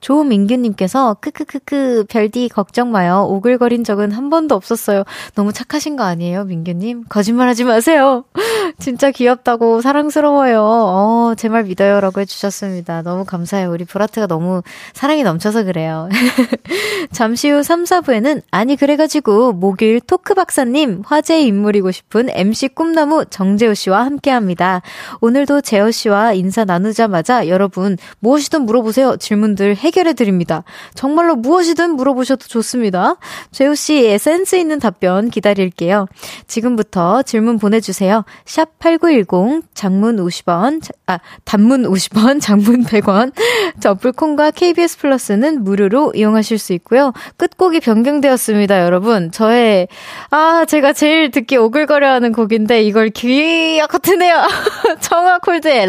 [0.00, 3.26] 조민규님께서 크크크크 별디 걱정 마요.
[3.28, 5.04] 오글거린 적은 한 번도 없었어요.
[5.36, 7.04] 너무 착하신 거 아니에요, 민규님?
[7.08, 8.24] 거짓말하지 마세요.
[8.78, 10.62] 진짜 귀엽다고 사랑스러워요.
[10.62, 13.02] 어, 제 말 믿어요 라고 해주셨습니다.
[13.02, 13.70] 너무 감사해요.
[13.70, 16.08] 우리 브라트가 너무 사랑이 넘쳐서 그래요.
[17.12, 23.74] 잠시 후 3, 4부에는 아니 그래가지고 목요일 토크 박사님 화제의 인물이고 싶은 MC 꿈나무 정재호
[23.74, 24.82] 씨와 함께 합니다.
[25.20, 29.16] 오늘도 재호 씨와 인사 나누자마자 여러분 무엇이든 물어보세요.
[29.16, 30.64] 질문들 해결해 드립니다.
[30.94, 33.16] 정말로 무엇이든 물어보셔도 좋습니다.
[33.52, 36.06] 재호 씨의 센스 있는 답변 기다릴게요.
[36.46, 38.24] 지금부터 질문 보내주세요.
[38.58, 43.32] 샵 8910 장문 50원, 아, 단문 50원, 장문 100원,
[43.78, 47.12] 자, 어플콘과 KBS 플러스는 무료로 이용하실 수 있고요.
[47.36, 49.30] 끝곡이 변경되었습니다, 여러분.
[49.30, 49.86] 저의,
[50.30, 54.42] 아, 제가 제일 듣기 오글거려 하는 곡인데 이걸 귀여가 트네요.
[55.02, 55.86] 청아 콜드의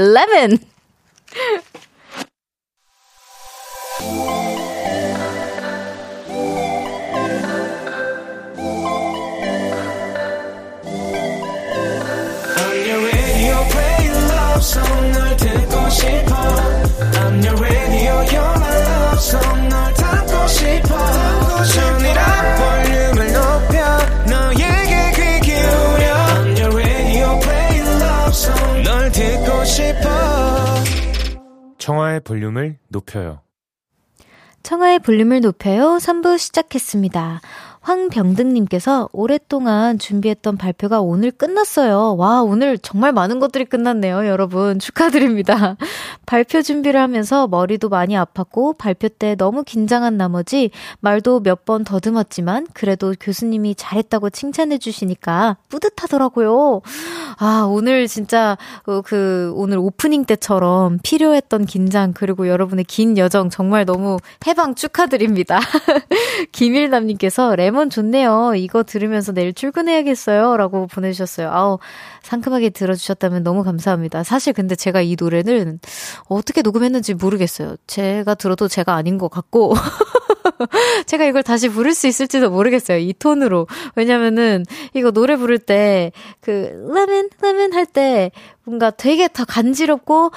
[16.10, 16.40] 레몬.
[17.16, 19.70] I'm your radio, you're my love song.
[19.70, 20.90] 널 담고 싶어.
[21.64, 22.20] 전이라
[22.60, 23.76] 볼륨을 높여.
[24.28, 26.08] 너에게 귀 기울여.
[26.36, 28.84] I'm your radio, play love song.
[28.84, 30.10] 널 듣고 싶어.
[31.78, 33.42] 청하의 볼륨을 높여요.
[34.64, 35.98] 청하의 볼륨을 높여요.
[36.02, 37.42] 3부 시작했습니다.
[37.82, 42.16] 황병등님께서 오랫동안 준비했던 발표가 오늘 끝났어요.
[42.18, 44.80] 와, 오늘 정말 많은 것들이 끝났네요, 여러분.
[44.80, 45.78] 축하드립니다.
[46.26, 52.68] 발표 준비를 하면서 머리도 많이 아팠고, 발표 때 너무 긴장한 나머지 말도 몇 번 더듬었지만,
[52.74, 56.82] 그래도 교수님이 잘했다고 칭찬해주시니까 뿌듯하더라고요.
[57.38, 63.86] 아, 오늘 진짜 그, 그 오늘 오프닝 때처럼 필요했던 긴장, 그리고 여러분의 긴 여정 정말
[63.86, 65.60] 너무 해방 축하드립니다.
[66.54, 68.54] 김일남님께서 레몬 좋네요.
[68.56, 70.58] 이거 들으면서 내일 출근해야겠어요.
[70.58, 71.52] 라고 보내주셨어요.
[71.52, 71.78] 아우,
[72.24, 74.24] 상큼하게 들어주셨다면 너무 감사합니다.
[74.24, 75.80] 사실 근데 제가 이 노래는
[76.28, 77.76] 어떻게 녹음했는지 모르겠어요.
[77.86, 79.74] 제가 들어도 제가 아닌 것 같고.
[81.06, 82.98] 제가 이걸 다시 부를 수 있을지도 모르겠어요.
[82.98, 83.68] 이 톤으로.
[83.96, 88.32] 왜냐면은 이거 노래 부를 때 그 레몬 레몬 할 때
[88.70, 90.32] 뭔가 되게 더 간지럽고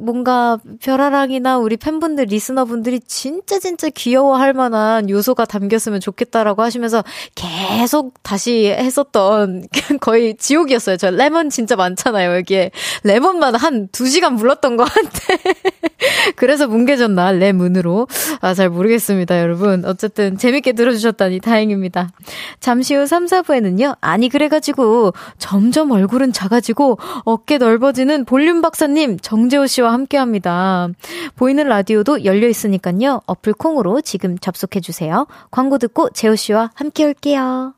[0.00, 7.04] 뭔가 별아랑이나 우리 팬분들 리스너분들이 진짜 진짜 귀여워할 만한 요소가 담겼으면 좋겠다라고 하시면서
[7.36, 9.68] 계속 다시 했었던
[10.00, 10.96] 거의 지옥이었어요.
[10.96, 12.34] 저 레몬 진짜 많잖아요.
[12.38, 12.72] 여기에
[13.04, 15.36] 레몬만 한 2시간 불렀던 것 같아.
[16.34, 18.08] 그래서 뭉개졌나 레문으로.
[18.40, 19.84] 아, 잘 모르겠습니다, 여러분.
[19.84, 22.10] 어쨌든 재밌게 들어주셨다니 다행입니다.
[22.58, 23.96] 잠시 후 3, 4부에는요.
[24.00, 30.88] 아니 그래가지고 점점 얼굴은 작아지고 어깨 넓 어지는 볼륨 박사님 정재호 씨와 함께 합니다.
[31.36, 33.20] 보이는 라디오도 열려 있으니까요.
[33.26, 35.26] 어플 콩으로 지금 접속해 주세요.
[35.50, 37.74] 광고 듣고 재호 씨와 함께 올게요.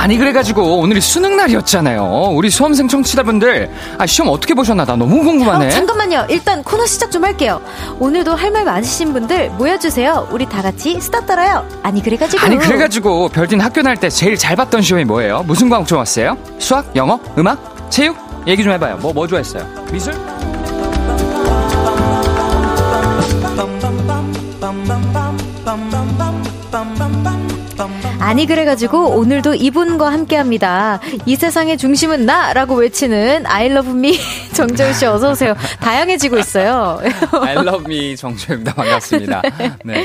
[0.00, 2.30] 아니 그래가지고 오늘이 수능 날이었잖아요.
[2.32, 5.66] 우리 수험생 청취자분들 아 시험 어떻게 보셨나 나 너무 궁금하네.
[5.66, 6.26] 어, 잠깐만요.
[6.30, 7.60] 일단 코너 시작 좀 할게요.
[7.98, 10.28] 오늘도 할 말 많으신 분들 모여주세요.
[10.30, 11.66] 우리 다 같이 스타 떨어요.
[11.82, 15.42] 아니 그래가지고 아니 그래가지고 별딘 학교 다닐 때 제일 잘 봤던 시험이 뭐예요?
[15.46, 16.36] 무슨 과목 좋았어요?
[16.58, 18.16] 수학, 영어, 음악, 체육?
[18.46, 18.96] 얘기 좀 해봐요.
[18.98, 19.66] 뭐뭐 뭐 좋아했어요?
[19.92, 20.14] 미술?
[28.28, 31.00] 아니 그래가지고 오늘도 이분과 함께합니다.
[31.24, 34.18] 이 세상의 중심은 나라고 외치는 I love me
[34.52, 35.54] 정재우 씨 어서 오세요.
[35.80, 37.00] 다양해지고 있어요.
[37.32, 38.74] I love me 정재우입니다.
[38.74, 39.40] 반갑습니다.
[39.82, 40.04] 네.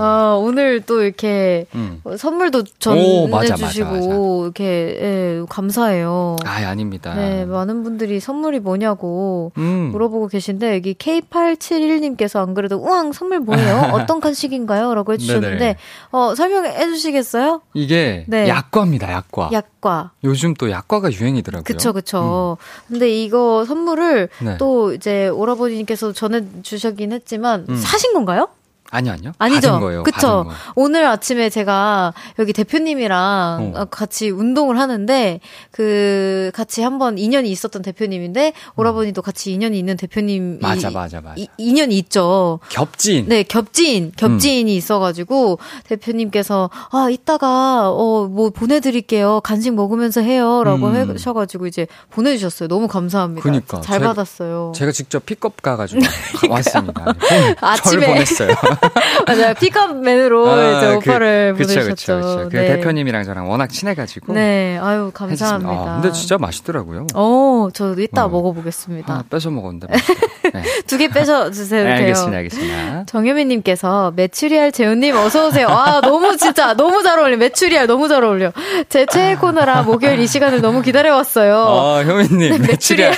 [0.00, 2.02] 어, 오늘 또 이렇게 음.
[2.16, 6.36] 선물도 전해주시고 이렇게 예, 감사해요.
[6.44, 7.14] 아 아닙니다.
[7.14, 9.90] 네 많은 분들이 선물이 뭐냐고 음.
[9.92, 13.90] 물어보고 계신데 여기 K871님께서 안 그래도 우왕 선물 뭐예요?
[13.92, 15.76] 어떤 간식인가요?라고 해주셨는데
[16.12, 17.60] 어 설명해 주시겠어요?
[17.74, 18.48] 이게 네.
[18.48, 19.12] 약과입니다.
[19.12, 19.50] 약과.
[19.52, 20.12] 약과.
[20.24, 21.64] 요즘 또 약과가 유행이더라고요.
[21.64, 22.56] 그쵸 그쵸.
[22.60, 22.88] 음.
[22.88, 24.56] 근데 이거 선물을 네.
[24.58, 27.76] 또 이제 오라버니께서 전해 주셨긴 했지만 음.
[27.76, 28.48] 사신 건가요?
[28.90, 29.32] 아니요, 아니요.
[29.38, 29.78] 아니죠.
[29.78, 30.02] 거예요.
[30.02, 30.46] 그쵸.
[30.74, 33.84] 오늘 아침에 제가 여기 대표님이랑 어.
[33.86, 40.58] 같이 운동을 하는데, 그, 같이 한번 인연이 있었던 대표님인데, 오라버니도 같이 인연이 있는 대표님.
[40.60, 41.34] 맞아, 맞아, 맞아.
[41.36, 42.58] 이, 인연이 있죠.
[42.70, 43.26] 겹지인.
[43.28, 44.76] 네, 겹지인, 겹지인이 음.
[44.76, 49.40] 있어가지고, 대표님께서, 아, 이따가, 어, 뭐 보내드릴게요.
[49.42, 50.64] 간식 먹으면서 해요.
[50.64, 51.10] 라고 음.
[51.10, 52.68] 하셔가지고 이제 보내주셨어요.
[52.68, 53.42] 너무 감사합니다.
[53.42, 53.80] 그니까.
[53.82, 54.72] 잘 제가, 받았어요.
[54.74, 56.00] 제가 직접 픽업 가가지고
[56.50, 57.14] 왔습니다.
[57.60, 58.06] 아침에.
[58.06, 58.48] 보냈어요.
[59.26, 59.54] 맞아요.
[59.54, 61.90] 픽업맨으로 아, 이제 그, 오빠를 그, 보내셨죠.
[61.90, 62.48] 그쵸, 그쵸.
[62.50, 62.76] 그 네.
[62.76, 64.32] 대표님이랑 저랑 워낙 친해가지고.
[64.32, 65.70] 네, 아유 감사합니다.
[65.72, 67.06] 아, 근데 진짜 맛있더라고요.
[67.14, 68.28] 어, 저 이따 어.
[68.28, 69.12] 먹어보겠습니다.
[69.12, 69.88] 아, 뺏어 먹었는데.
[70.52, 70.62] 네.
[70.86, 71.84] 두개 뺏어 주세요.
[71.84, 73.04] 네, 알겠습니다, 알겠습니다.
[73.06, 75.68] 정유미님께서 메추리알 재호님 어서 오세요.
[75.68, 77.36] 아 너무 진짜 너무 잘 어울려.
[77.36, 78.52] 메추리알 너무 잘 어울려.
[78.88, 81.54] 제 최애 코너라 목요일 이 시간을 너무 기다려왔어요.
[81.56, 83.12] 아 효민님 네, 메추리알.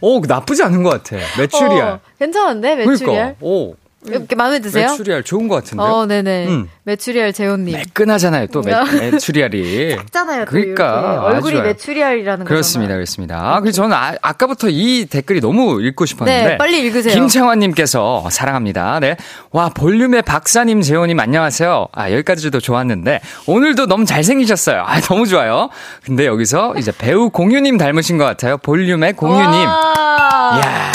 [0.00, 1.16] 오, 오 나쁘지 않은 것 같아.
[1.38, 1.88] 메추리알.
[1.88, 3.06] 어, 괜찮은데 메추리알.
[3.06, 3.74] 그러니까, 오.
[4.06, 4.90] 이렇게 마음에 드세요?
[4.90, 5.86] 메추리알 좋은 것 같은데요?
[5.86, 6.46] 어, 네네.
[6.46, 6.68] 음.
[6.84, 7.74] 메추리알 재호님.
[7.74, 8.72] 매끈하잖아요, 또 메,
[9.10, 9.96] 메추리알이.
[10.12, 11.22] 작잖아요, 그러니까.
[11.24, 12.48] 얼굴이 메추리알이라는 거.
[12.48, 13.36] 그렇습니다, 그렇습니다.
[13.54, 16.48] 아, 그래서 저는 아, 아까부터 이 댓글이 너무 읽고 싶었는데.
[16.50, 17.12] 네, 빨리 읽으세요.
[17.12, 19.00] 김창환님께서 사랑합니다.
[19.00, 19.16] 네.
[19.50, 21.88] 와, 볼륨의 박사님, 재훈님 안녕하세요.
[21.92, 23.20] 아, 여기까지도 좋았는데.
[23.46, 24.84] 오늘도 너무 잘생기셨어요.
[24.86, 25.70] 아, 너무 좋아요.
[26.04, 28.58] 근데 여기서 이제 배우 공유님 닮으신 것 같아요.
[28.58, 29.54] 볼륨의 공유님.
[29.62, 30.92] 이야.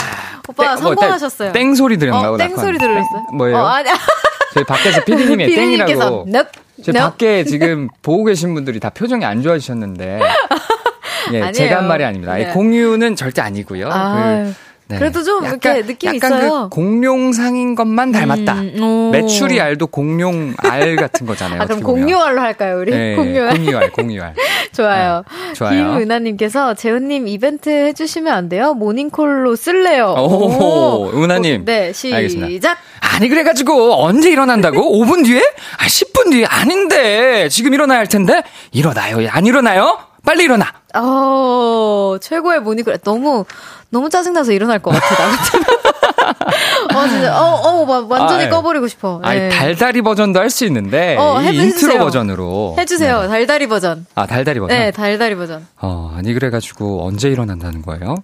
[0.54, 1.52] 오빠 땡, 성공하셨어요.
[1.52, 2.32] 땡 소리 들었나요?
[2.32, 3.04] 어, 땡 소리 들었어요?
[3.32, 3.56] 뭐예요?
[3.58, 3.88] 어, 아니
[4.54, 6.26] 저희 밖에서 피디님이 땡이라고.
[6.28, 6.46] 넵.
[6.82, 7.00] 제 넵.
[7.00, 10.20] 밖에 지금 보고 계신 분들이 다 표정이 안 좋아지셨는데.
[11.32, 12.34] 예, 제가 한 말이 아닙니다.
[12.34, 12.46] 네.
[12.52, 13.88] 공유는 절대 아니고요.
[13.90, 14.54] 아, 그,
[14.86, 14.98] 네.
[14.98, 16.62] 그래도 좀 약간, 이렇게 느낌 약간 있어요.
[16.64, 18.52] 그 공룡상인 것만 닮았다.
[18.60, 21.60] 음, 메추리 알도 공룡 알 같은 거잖아요.
[21.62, 22.90] 아, 그럼 공유알로 할까요, 우리?
[22.92, 23.54] 네, 공유알.
[23.56, 24.34] 공유알, 공유알.
[24.72, 25.24] 좋아요.
[25.48, 25.92] 네, 좋아요.
[25.94, 28.74] 김은하님께서 재훈님 이벤트 해주시면 안 돼요?
[28.74, 30.14] 모닝콜로 쓸래요.
[30.18, 31.22] 오, 오.
[31.22, 31.62] 은하님.
[31.62, 32.16] 오, 네, 시작.
[32.16, 32.76] 알겠습니다.
[33.00, 34.80] 아니, 그래가지고 언제 일어난다고?
[35.02, 35.40] 5분 뒤에?
[35.78, 36.44] 아, 10분 뒤에?
[36.44, 37.48] 아닌데.
[37.48, 38.42] 지금 일어나야 할 텐데?
[38.72, 39.26] 일어나요.
[39.30, 39.98] 안 일어나요?
[40.24, 40.66] 빨리 일어나.
[40.94, 42.98] 어, 최고의 모닝콜.
[42.98, 43.44] 너무,
[43.90, 45.64] 너무 짜증나서 일어날 것 같아, 나 같으면.
[46.94, 48.48] 어, 진짜, 어, 어, 완전히 아, 예.
[48.48, 49.20] 꺼버리고 싶어.
[49.22, 49.48] 아니, 네.
[49.50, 52.76] 달달이 버전도 할 수 있는데, 어, 이 인트로 버전으로.
[52.78, 53.28] 해주세요, 네.
[53.28, 54.06] 달달이 버전.
[54.14, 54.78] 아, 달달이 버전?
[54.78, 55.66] 네, 달달이 버전.
[55.80, 58.16] 어, 아니, 그래가지고, 언제 일어난다는 거예요?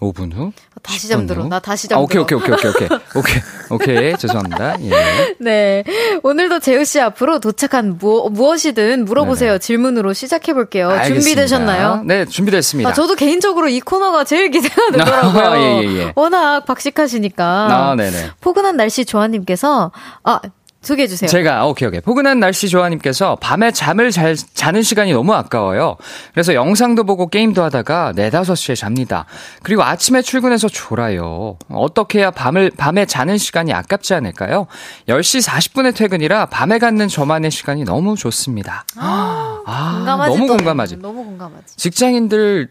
[0.00, 0.52] 5분 후?
[0.82, 1.44] 다시 잠들어.
[1.48, 2.00] 나 다시 잠들어.
[2.00, 2.88] 아, 오케이, 오케이, 오케이, 오케이, 오케이.
[3.14, 4.16] 오케이, 오케이.
[4.18, 4.80] 죄송합니다.
[4.82, 4.90] 예.
[5.38, 5.84] 네.
[6.22, 9.52] 오늘도 재호씨 앞으로 도착한 무, 무엇이든 물어보세요.
[9.52, 9.58] 네네.
[9.58, 10.88] 질문으로 시작해볼게요.
[10.90, 11.20] 알겠습니다.
[11.20, 12.02] 준비되셨나요?
[12.04, 12.90] 네, 준비됐습니다.
[12.90, 15.42] 아, 저도 개인적으로 이 코너가 제일 기대가 되더라고요.
[15.46, 16.12] 아, 예, 예, 예.
[16.14, 17.44] 워낙 박식하시니까.
[17.44, 18.30] 아, 네네.
[18.40, 19.92] 포근한 날씨 조아님께서,
[20.24, 20.40] 아,
[20.86, 21.28] 소개해 주세요.
[21.28, 22.00] 제가 오케이 오케이.
[22.00, 25.96] 포근한 날씨 조아님께서 밤에 잠을 잘 자는 시간이 너무 아까워요.
[26.32, 29.26] 그래서 영상도 보고 게임도 하다가 4, 5시에 잡니다.
[29.62, 31.58] 그리고 아침에 출근해서 졸아요.
[31.70, 34.68] 어떻게 해야 밤을 밤에 자는 시간이 아깝지 않을까요?
[35.08, 38.84] 10시 40분에 퇴근이라 밤에 갖는 저만의 시간이 너무 좋습니다.
[38.96, 40.96] 아, 아 공감하지, 너무 공감하지.
[40.98, 41.76] 너무 공감하지.
[41.76, 42.68] 직장인들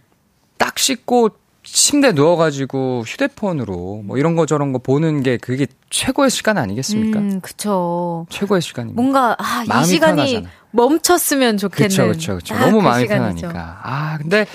[0.57, 1.31] 딱 씻고
[1.65, 7.19] 침대 누워가지고 휴대폰으로 뭐 이런 거 저런 거 보는 게 그게 최고의 시간 아니겠습니까?
[7.19, 8.25] 음, 그쵸.
[8.29, 9.01] 최고의 시간입니다.
[9.01, 10.49] 뭔가, 아, 이 시간이 편하잖아.
[10.71, 11.89] 멈췄으면 좋겠는.
[11.89, 12.55] 그쵸, 그쵸, 그쵸.
[12.55, 13.47] 아, 너무 그 마음이 시간이죠.
[13.47, 13.79] 편하니까.
[13.83, 14.45] 아, 근데,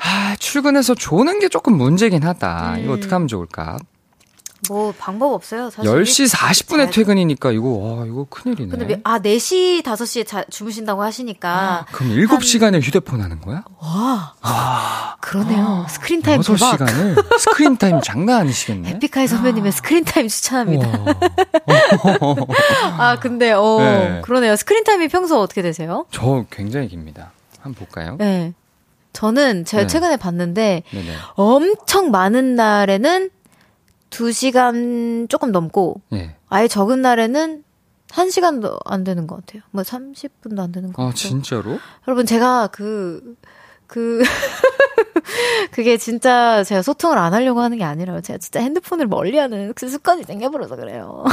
[0.00, 2.74] 아, 출근해서 조는 게 조금 문제긴 하다.
[2.76, 2.84] 음.
[2.84, 3.78] 이거 어떻게 하면 좋을까?
[4.68, 5.68] 뭐 방법 없어요.
[5.68, 8.70] 사실 10시 40분에 퇴근이니까 이거 와 이거 큰일이네.
[8.70, 13.62] 근데 아 4시 5시에 자, 주무신다고 하시니까 아, 그럼 7시간을 휴대폰 하는 거야?
[13.78, 14.32] 와.
[14.42, 15.03] 와.
[15.24, 15.84] 그러네요.
[15.86, 18.90] 아, screen time 6시간을 screen time 장난 아니시겠네.
[18.90, 20.86] 에픽하이 선배님의 screen time 추천합니다.
[22.98, 24.20] 아 근데 어 네.
[24.22, 24.54] 그러네요.
[24.54, 26.04] screen time이 평소 어떻게 되세요?
[26.10, 27.32] 저 굉장히 깁니다.
[27.58, 28.16] 한번 볼까요?
[28.18, 28.52] 네.
[29.14, 29.86] 저는 제가 네.
[29.86, 31.14] 최근에 봤는데 네네.
[31.36, 33.30] 엄청 많은 날에는
[34.10, 36.36] 2시간 조금 넘고 네.
[36.50, 37.64] 아예 적은 날에는
[38.10, 39.62] 1시간도 안 되는 것 같아요.
[39.70, 41.12] 뭐 30분도 안 되는 것 아, 같아요.
[41.12, 41.78] 아, 진짜로?
[42.06, 43.36] 여러분 제가 그
[43.94, 44.24] 그,
[45.70, 48.22] 그게 진짜 제가 소통을 안 하려고 하는 게 아니라요.
[48.22, 51.24] 제가 진짜 핸드폰을 멀리 하는 그 습관이 생겨버려서 그래요.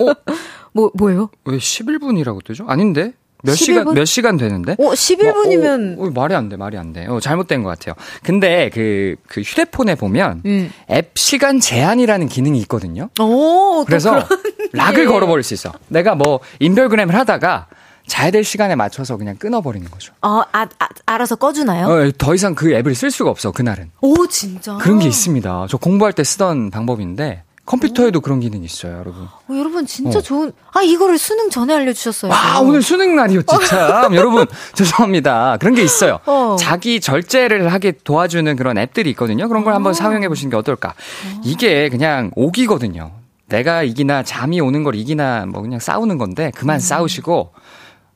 [0.00, 0.32] 어?
[0.74, 1.30] 뭐, 뭐예요?
[1.44, 2.64] 왜 11분이라고 뜨죠?
[2.66, 3.12] 아닌데?
[3.44, 3.56] 몇 11분?
[3.56, 4.72] 시간 몇 시간 되는데?
[4.72, 7.06] 어, 11분이면 뭐, 어, 어, 말이 안 돼, 말이 안 돼.
[7.06, 7.94] 어, 잘못된 것 같아요.
[8.24, 10.72] 근데 그, 그 휴대폰에 보면 음.
[10.90, 13.10] 앱 시간 제한이라는 기능이 있거든요.
[13.20, 14.26] 오, 그래서
[14.72, 15.72] 락을 걸어 버릴 수 있어.
[15.86, 17.68] 내가 뭐 인별그램을 하다가
[18.08, 20.12] 자야 될 시간에 맞춰서 그냥 끊어버리는 거죠.
[20.22, 21.86] 어, 아, 아 알아서 꺼주나요?
[21.86, 23.90] 어, 더 이상 그 앱을 쓸 수가 없어 그날은.
[24.00, 24.76] 오, 진짜.
[24.78, 25.66] 그런 게 있습니다.
[25.68, 29.24] 저 공부할 때 쓰던 방법인데 컴퓨터에도 그런 기능이 있어요, 여러분.
[29.24, 30.22] 어, 여러분 진짜 어.
[30.22, 30.52] 좋은.
[30.72, 32.32] 아 이거를 수능 전에 알려주셨어요.
[32.32, 34.14] 아 오늘 수능 날이었지 참.
[34.14, 35.58] 여러분 죄송합니다.
[35.60, 36.18] 그런 게 있어요.
[36.24, 36.56] 어.
[36.58, 39.48] 자기 절제를 하게 도와주는 그런 앱들이 있거든요.
[39.48, 39.92] 그런 걸 한번 아.
[39.92, 40.90] 사용해 보시는 게 어떨까.
[40.90, 41.40] 어.
[41.44, 43.12] 이게 그냥 오기거든요.
[43.48, 46.80] 내가 이기나 잠이 오는 걸 이기나 뭐 그냥 싸우는 건데 그만 음.
[46.80, 47.52] 싸우시고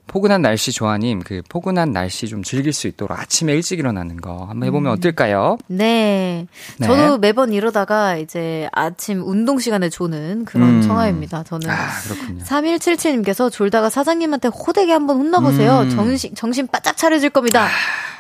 [0.07, 4.67] 포근한 날씨 조아님, 그 포근한 날씨 좀 즐길 수 있도록 아침에 일찍 일어나는 거 한번
[4.67, 4.97] 해보면 음.
[4.99, 5.59] 어떨까요?
[5.69, 6.47] 네.
[6.79, 6.87] 네.
[6.87, 10.83] 저도 매번 이러다가 이제 아침 운동 시간에 조는 그런 음.
[10.83, 11.45] 청아입니다.
[11.45, 11.71] 저는.
[11.71, 12.45] 아, 그렇군요.
[12.45, 15.81] 3177님께서 졸다가 사장님한테 호되게 한번 혼나보세요.
[15.83, 15.91] 음.
[15.91, 17.65] 정신, 정신 바짝 차려질 겁니다.
[17.65, 17.69] 아.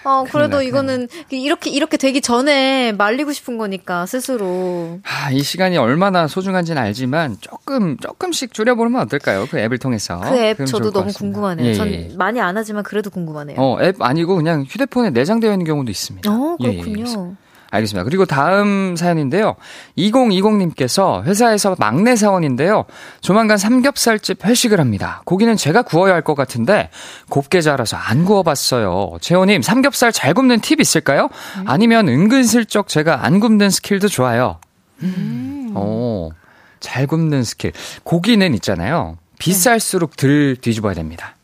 [0.05, 4.99] 어, 그래도 큰일 이거는 이렇게, 이렇게 되기 전에 말리고 싶은 거니까, 스스로.
[5.05, 9.47] 아, 이 시간이 얼마나 소중한지는 알지만, 조금, 조금씩 줄여보면 어떨까요?
[9.49, 10.18] 그 앱을 통해서.
[10.18, 11.68] 그 앱 저도 너무 궁금하네요.
[11.68, 12.09] 예, 전 예.
[12.16, 13.57] 많이 안 하지만 그래도 궁금하네요.
[13.61, 16.30] 어, 앱 아니고 그냥 휴대폰에 내장되어 있는 경우도 있습니다.
[16.30, 17.05] 어, 그렇군요.
[17.07, 17.35] 예, 예,
[17.70, 18.05] 알겠습니다.
[18.05, 19.57] 그리고 다음 사연인데요.
[19.97, 22.85] 2020님께서 회사에서 막내 사원인데요.
[23.22, 25.22] 조만간 삼겹살집 회식을 합니다.
[25.24, 26.91] 고기는 제가 구워야 할 것 같은데
[27.30, 29.16] 곱게 자라서 안 구워봤어요.
[29.20, 31.28] 재호님 삼겹살 잘 굽는 팁 있을까요?
[31.59, 31.64] 음.
[31.66, 34.59] 아니면 은근슬쩍 제가 안 굽는 skill도 좋아요.
[35.03, 35.72] 음.
[35.74, 36.28] 어,
[36.78, 37.72] 잘 굽는 스킬.
[38.05, 39.16] 고기는 있잖아요.
[39.39, 41.35] 비쌀수록 덜 뒤집어야 됩니다.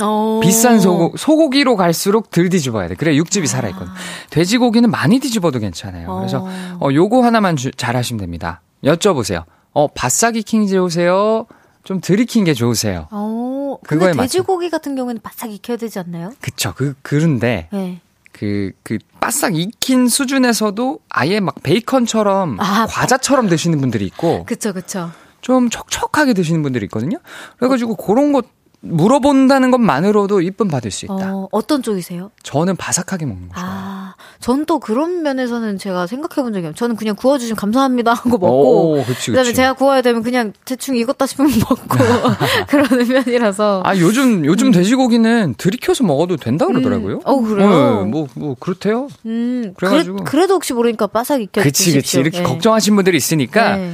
[0.00, 0.04] 오.
[0.04, 0.40] 어.
[0.42, 2.94] 비싼 소고, 소고기로 갈수록 덜 뒤집어야 돼.
[2.94, 3.88] 그래 육즙이 살아있거든.
[3.88, 3.94] 아.
[4.30, 6.16] 돼지고기는 많이 뒤집어도 괜찮아요.
[6.16, 8.62] 그래서 어, 어 요거 하나만 주, 잘 하시면 됩니다.
[8.82, 9.44] 여쭤보세요.
[9.72, 11.46] 어, 바싹 익힌 게 좋으세요?
[11.84, 13.08] 좀 덜 익힌 게 좋으세요?
[13.10, 14.76] 어, 그거에 돼지고기 맞춰.
[14.76, 16.32] 같은 경우에는 바싹 익혀야 되지 않나요?
[16.40, 16.72] 그쵸.
[16.74, 17.68] 그, 그런데.
[17.72, 18.00] 네.
[18.32, 24.44] 그, 그, 바싹 익힌 수준에서도 아예 막 베이컨처럼 아, 과자처럼 드시는 분들이 있고.
[24.44, 25.10] 그쵸, 그쵸.
[25.40, 27.18] 좀 촉촉하게 드시는 분들이 있거든요.
[27.58, 28.46] 그래가지고 그런 것
[28.84, 31.34] 물어본다는 것만으로도 이쁨 받을 수 있다.
[31.34, 32.30] 어, 어떤 쪽이세요?
[32.42, 33.70] 저는 바삭하게 먹는 거 좋아요.
[33.70, 36.74] 아, 전 또 그런 면에서는 제가 생각해 본 적이 없어요.
[36.74, 38.92] 저는 그냥 구워주시면 감사합니다 하고 먹고.
[38.92, 39.30] 오, 그치, 그치.
[39.32, 41.86] 그다음에 제가 구워야 되면 그냥 대충 익었다 싶으면 먹고
[42.68, 43.82] 그러는 편이라서.
[43.84, 44.72] 아, 요즘, 요즘 음.
[44.72, 47.16] 돼지고기는 들이켜서 먹어도 된다 그러더라고요.
[47.16, 47.20] 음.
[47.24, 47.68] 어, 그래요?
[48.04, 49.08] 네, 뭐, 뭐, 그렇대요.
[49.26, 50.24] 음, 그래가지고.
[50.24, 52.20] 그래, 도 혹시 모르니까 바삭 익혀 그치, 그치.
[52.20, 52.44] 이렇게 네.
[52.44, 53.76] 걱정하신 분들이 있으니까.
[53.76, 53.92] 네.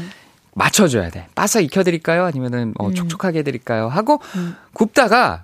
[0.55, 1.27] 맞춰줘야 돼.
[1.35, 2.25] 바싹 익혀드릴까요?
[2.25, 2.95] 아니면은 어, 음.
[2.95, 3.89] 촉촉하게 해드릴까요?
[3.89, 4.57] 하고 음.
[4.73, 5.43] 굽다가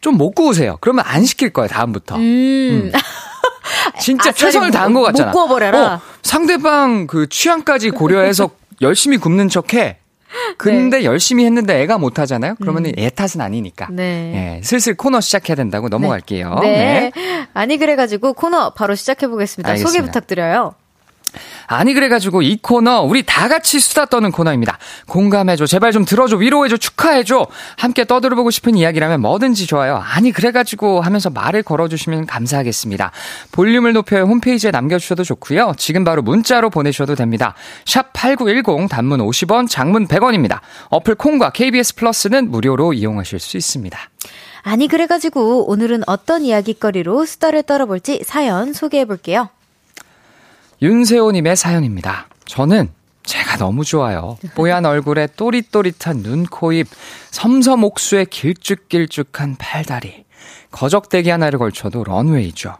[0.00, 0.78] 좀 못 구우세요.
[0.80, 2.16] 그러면 안 시킬 거예요, 다음부터.
[2.16, 2.20] 음.
[2.20, 2.92] 음.
[4.00, 5.30] 진짜 최선을 다한 것 같잖아.
[5.30, 5.94] 못 구워버려라.
[5.94, 9.98] 어, 상대방 그 취향까지 고려해서 열심히 굽는 척해.
[10.56, 11.04] 근데 네.
[11.04, 12.54] 열심히 했는데 애가 못 하잖아요?
[12.56, 12.94] 그러면은 음.
[12.98, 13.88] 애 탓은 아니니까.
[13.90, 14.58] 네.
[14.58, 16.58] 예, 슬슬 코너 시작해야 된다고 넘어갈게요.
[16.60, 17.10] 네.
[17.14, 17.46] 네.
[17.54, 19.70] 아니, 그래가지고 코너 바로 시작해 보겠습니다.
[19.70, 19.90] 알겠습니다.
[19.90, 20.74] 소개 부탁드려요.
[21.66, 24.78] 아니 그래가지고 이 코너 우리 다 같이 수다 떠는 코너입니다.
[25.06, 27.46] 공감해줘, 제발 좀 들어줘, 위로해줘, 축하해줘.
[27.76, 29.96] 함께 떠들어보고 싶은 이야기라면 뭐든지 좋아요.
[29.96, 33.12] 아니 그래가지고 하면서 말을 걸어주시면 감사하겠습니다.
[33.52, 35.74] 볼륨을 높여 홈페이지에 남겨주셔도 좋고요.
[35.76, 37.54] 지금 바로 문자로 보내셔도 됩니다.
[37.84, 40.60] 샵 #8910 단문 50원, 장문 100원입니다.
[40.90, 43.98] 어플 콩과 KBS 플러스는 무료로 이용하실 수 있습니다.
[44.62, 49.48] 아니 그래가지고 오늘은 어떤 이야기거리로 수다를 떨어볼지 사연 소개해볼게요.
[50.80, 52.28] 윤세호님의 사연입니다.
[52.44, 52.90] 저는
[53.24, 54.38] 제가 너무 좋아요.
[54.54, 56.86] 뽀얀 얼굴에 또릿또릿한 눈, 코, 입,
[57.30, 60.24] 섬섬 옥수의 길쭉길쭉한 팔다리.
[60.70, 62.76] 거적대기 하나를 걸쳐도 런웨이죠.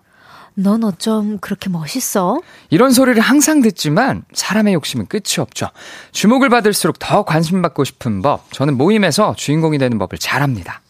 [0.55, 2.41] 넌 어쩜 그렇게 멋있어?
[2.71, 5.69] 이런 소리를 항상 듣지만 사람의 욕심은 끝이 없죠.
[6.11, 8.51] 주목을 받을수록 더 관심받고 싶은 법.
[8.53, 10.81] 저는 모임에서 주인공이 되는 법을 잘합니다.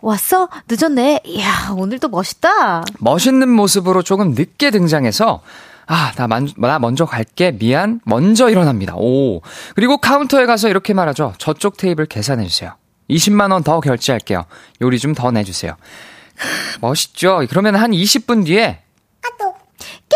[0.00, 0.48] 왔어?
[0.68, 1.22] 늦었네.
[1.24, 2.84] 이야, 오늘도 멋있다.
[3.00, 5.42] 멋있는 모습으로 조금 늦게 등장해서
[5.92, 7.50] 아, 나, 만, 나 먼저 갈게.
[7.50, 8.00] 미안.
[8.04, 8.94] 먼저 일어납니다.
[8.96, 9.42] 오.
[9.74, 11.34] 그리고 카운터에 가서 이렇게 말하죠.
[11.38, 12.74] 저쪽 테이블 계산해주세요.
[13.10, 14.44] 20만원 더 결제할게요.
[14.82, 15.74] 요리 좀 더 내주세요.
[16.80, 17.42] 멋있죠?
[17.50, 18.78] 그러면 한 20분 뒤에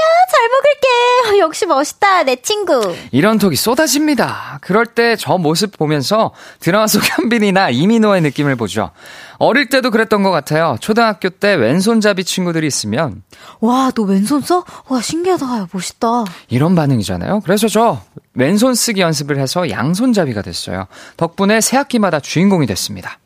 [0.00, 1.38] 잘 먹을게.
[1.40, 2.94] 역시 멋있다, 내 친구.
[3.12, 4.58] 이런 톡이 쏟아집니다.
[4.62, 8.90] 그럴 때 저 모습 보면서 드라마 속 현빈이나 이민호의 느낌을 보죠.
[9.38, 10.76] 어릴 때도 그랬던 것 같아요.
[10.80, 13.22] 초등학교 때 왼손잡이 친구들이 있으면
[13.60, 14.64] 와, 너 왼손 써?
[14.88, 15.68] 와, 신기하다.
[15.72, 16.24] 멋있다.
[16.48, 17.40] 이런 반응이잖아요.
[17.44, 18.00] 그래서 저
[18.34, 20.86] 왼손 쓰기 연습을 해서 양손잡이가 됐어요.
[21.16, 23.18] 덕분에 새 학기마다 주인공이 됐습니다.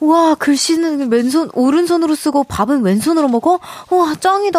[0.00, 3.60] 와, 글씨는 왼손, 오른손으로 쓰고 밥은 왼손으로 먹어?
[3.90, 4.58] 와, 짱이다.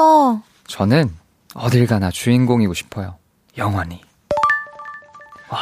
[0.68, 1.11] 저는
[1.55, 3.15] 어딜 가나 주인공이고 싶어요.
[3.57, 4.01] 영원히.
[5.49, 5.59] 와.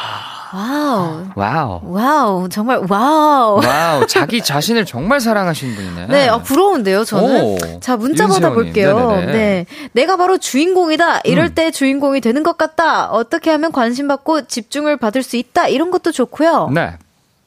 [0.54, 1.26] Wow.
[1.34, 1.80] Wow.
[1.84, 2.48] Wow.
[2.48, 3.60] 정말 wow.
[3.64, 4.06] Wow.
[4.08, 6.06] 자기 자신을 정말 사랑하시는 분이네.
[6.08, 7.42] 네, 어, 부러운데요, 저는.
[7.42, 9.16] 오, 자, 문자 받아볼게요.
[9.26, 9.66] 네.
[9.92, 11.20] 내가 바로 주인공이다.
[11.24, 11.54] 이럴 음.
[11.54, 13.10] 때 주인공이 되는 것 같다.
[13.10, 15.68] 어떻게 하면 관심받고 집중을 받을 수 있다.
[15.68, 16.70] 이런 것도 좋고요.
[16.74, 16.98] 네.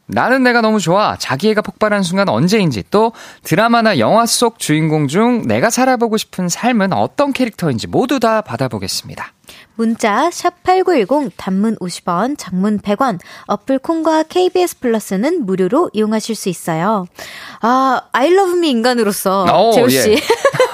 [0.08, 1.16] 나는 내가 너무 좋아.
[1.18, 3.12] 자기애가 폭발한 순간 언제인지 또
[3.44, 9.34] 드라마나 영화 속 주인공 중 내가 살아보고 싶은 삶은 어떤 캐릭터인지 모두 다 받아보겠습니다.
[9.76, 17.08] 문자 샵8910 단문 50원, 장문 100원, 어플 콩과 KBS 플러스는 무료로 이용하실 수 있어요.
[17.62, 20.12] 아, I love me 인간으로서 재우 씨.
[20.12, 20.16] 예.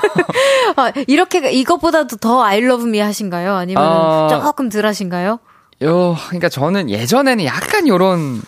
[0.76, 3.56] 아, 이렇게 이것보다도 더 I love me 하신가요?
[3.56, 4.28] 아니면 어...
[4.30, 5.40] 조금 덜 하신가요?
[5.84, 8.42] 요, 그러니까 저는 예전에는 약간 요런,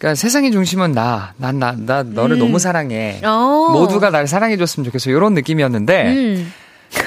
[0.00, 2.38] 그러니까 세상의 중심은 나, 난, 나, 나 너를 음.
[2.38, 3.20] 너무 사랑해.
[3.22, 3.68] 어.
[3.70, 5.10] 모두가 날 사랑해줬으면 좋겠어.
[5.10, 6.52] 요런 느낌이었는데, 음.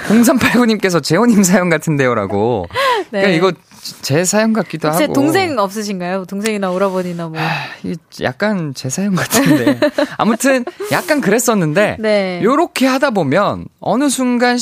[0.07, 2.67] 0389님께서 재호님 사연 같은데요라고.
[3.09, 3.21] 네.
[3.21, 3.51] 그러니까 이거
[4.03, 5.11] 제 사연 같기도 하고.
[5.11, 6.25] 동생 없으신가요?
[6.25, 7.39] 동생이나 오라버니나 뭐.
[7.39, 7.49] 아,
[8.21, 9.79] 약간 제 사연 같은데.
[10.17, 12.41] 아무튼 약간 그랬었는데 네.
[12.43, 14.59] 요렇게 하다 보면 어느 순간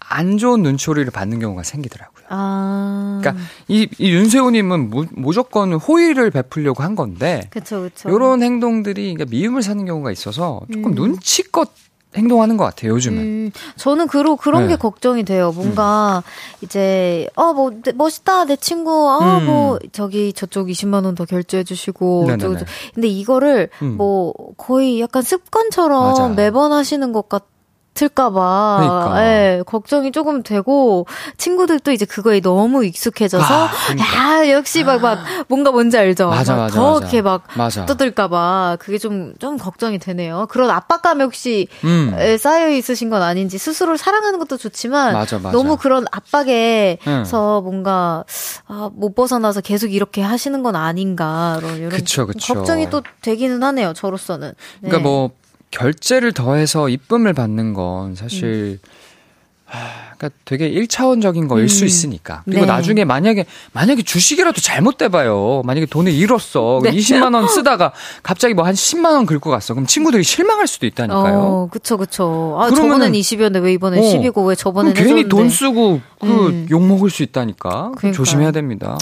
[0.00, 2.17] 안 좋은 눈초리를 받는 경우가 생기더라고요.
[2.28, 3.18] 아.
[3.20, 7.42] 그러니까 이, 이 윤세호님은 무, 무조건 호의를 베풀려고 한 건데.
[7.50, 8.08] 그쵸, 그쵸.
[8.10, 10.94] 요런 행동들이 그러니까 미움을 사는 경우가 있어서 조금 음.
[10.94, 11.68] 눈치껏
[12.16, 13.18] 행동하는 것 같아요, 요즘은.
[13.18, 14.68] 음, 저는 그로, 그런 네.
[14.70, 15.52] 게 걱정이 돼요.
[15.54, 16.64] 뭔가, 음.
[16.64, 19.44] 이제, 어, 뭐, 멋있다, 내 친구, 어, 음.
[19.46, 22.26] 뭐, 저기, 저쪽 20만 원 더 결제해 주시고.
[22.40, 22.64] 저, 저.
[22.94, 23.96] 근데 이거를, 음.
[23.98, 26.28] 뭐, 거의 약간 습관처럼 맞아.
[26.28, 27.44] 매번 하시는 것 같,
[27.98, 29.24] 틀까봐 그러니까.
[29.24, 34.16] 예, 걱정이 조금 되고 친구들도 이제 그거에 너무 익숙해져서 아, 그러니까.
[34.16, 35.18] 야 역시 막 막
[35.48, 36.28] 뭔가 뭔지 알죠?
[36.28, 36.98] 맞아, 맞아, 더 맞아.
[37.00, 37.86] 이렇게 막 맞아.
[37.86, 40.46] 떠들까봐 그게 좀좀 좀 걱정이 되네요.
[40.50, 42.14] 그런 압박감이 혹시 음.
[42.38, 47.64] 쌓여 있으신 건 아닌지 스스로를 사랑하는 것도 좋지만 맞아, 너무 그런 압박에서 음.
[47.64, 48.24] 뭔가
[48.66, 52.54] 아, 못 벗어나서 계속 이렇게 하시는 건 아닌가 이런 그쵸, 그쵸.
[52.54, 53.92] 걱정이 또 되기는 하네요.
[53.94, 54.52] 저로서는.
[54.80, 54.88] 네.
[54.88, 55.30] 그러니까 뭐
[55.70, 58.88] 결제를 더해서 이쁨을 받는 건 사실 음.
[59.66, 61.68] 하, 그러니까 되게 1차원적인 거일 음.
[61.68, 62.42] 수 있으니까.
[62.44, 62.66] 그리고 네.
[62.66, 65.62] 나중에 만약에 만약에 주식이라도 잘못돼 봐요.
[65.64, 66.80] 만약에 돈을 잃었어.
[66.82, 66.90] 네.
[66.90, 67.92] 20만 원 쓰다가
[68.22, 69.72] 갑자기 뭐 한 10만 원 긁고 갔어.
[69.72, 71.38] 그럼 친구들이 실망할 수도 있다니까요.
[71.38, 72.56] 어, 그쵸 그쵸.
[72.60, 75.28] 아, 저번엔 20이었는데 왜 이번엔 어, 10이고 왜 저번엔 괜히 해줬는데.
[75.30, 76.88] 돈 쓰고 그욕 음.
[76.88, 77.92] 먹을 수 있다니까.
[78.12, 78.98] 조심해야 됩니다.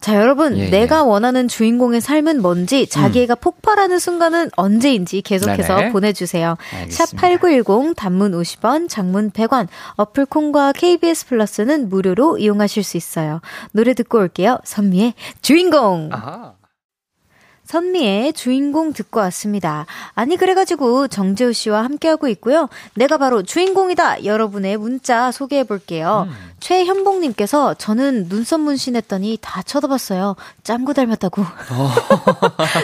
[0.00, 0.70] 자, 여러분, 예, 예.
[0.70, 3.40] 내가 원하는 주인공의 삶은 뭔지, 자기애가 음.
[3.40, 5.92] 폭발하는 순간은 언제인지 계속해서 네네.
[5.92, 6.56] 보내주세요.
[6.90, 13.42] 샵 8910, 단문 50원, 장문 100원, 어플 콩과 KBS 플러스는 무료로 이용하실 수 있어요.
[13.72, 14.58] 노래 듣고 올게요.
[14.64, 16.08] 선미의 주인공!
[16.10, 16.54] 아하.
[17.76, 19.84] 선미의 주인공 듣고 왔습니다.
[20.14, 22.70] 아니 그래가지고 정재우 씨와 함께하고 있고요.
[22.94, 24.24] 내가 바로 주인공이다.
[24.24, 26.26] 여러분의 문자 소개해 볼게요.
[26.26, 26.34] 음.
[26.60, 30.36] 최현봉님께서 저는 눈썹 문신했더니 다 쳐다봤어요.
[30.64, 31.42] 짱구 닮았다고.
[31.42, 31.90] 어.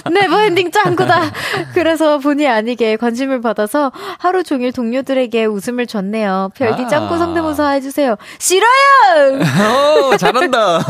[0.12, 1.32] never ending 짱구다.
[1.72, 6.50] 그래서 본의 아니게 관심을 받아서 하루 종일 동료들에게 웃음을 줬네요.
[6.54, 6.88] 별디 아.
[6.88, 8.16] 짱구 성대모사 해주세요.
[8.38, 9.40] 싫어요.
[10.10, 10.80] 오, 잘한다.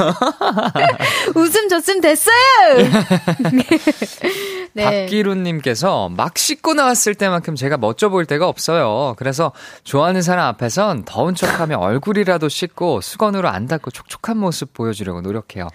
[1.36, 2.34] 웃음 줬으면 됐어요.
[4.74, 4.84] 네.
[4.84, 9.14] 박기루님께서 막 씻고 나왔을 때만큼 제가 멋져 보일 때가 없어요.
[9.18, 9.52] 그래서
[9.84, 15.68] 좋아하는 사람 앞에선 더운 척하며 얼굴이라도 씻고 수건으로 안 닦고 촉촉한 모습 보여주려고 노력해요.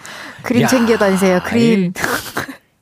[0.43, 1.39] 크림 야, 챙겨 다니세요.
[1.45, 1.93] 크림.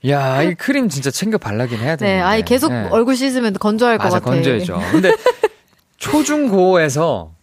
[0.08, 2.06] 야, 이 크림 진짜 챙겨 발라긴 해야 돼.
[2.06, 2.88] 네, 아니 계속 네.
[2.92, 4.36] 얼굴 씻으면 건조할 맞아, 것 같아.
[4.36, 4.80] 건조해져.
[4.92, 5.12] 근데
[5.98, 7.35] 초중고에서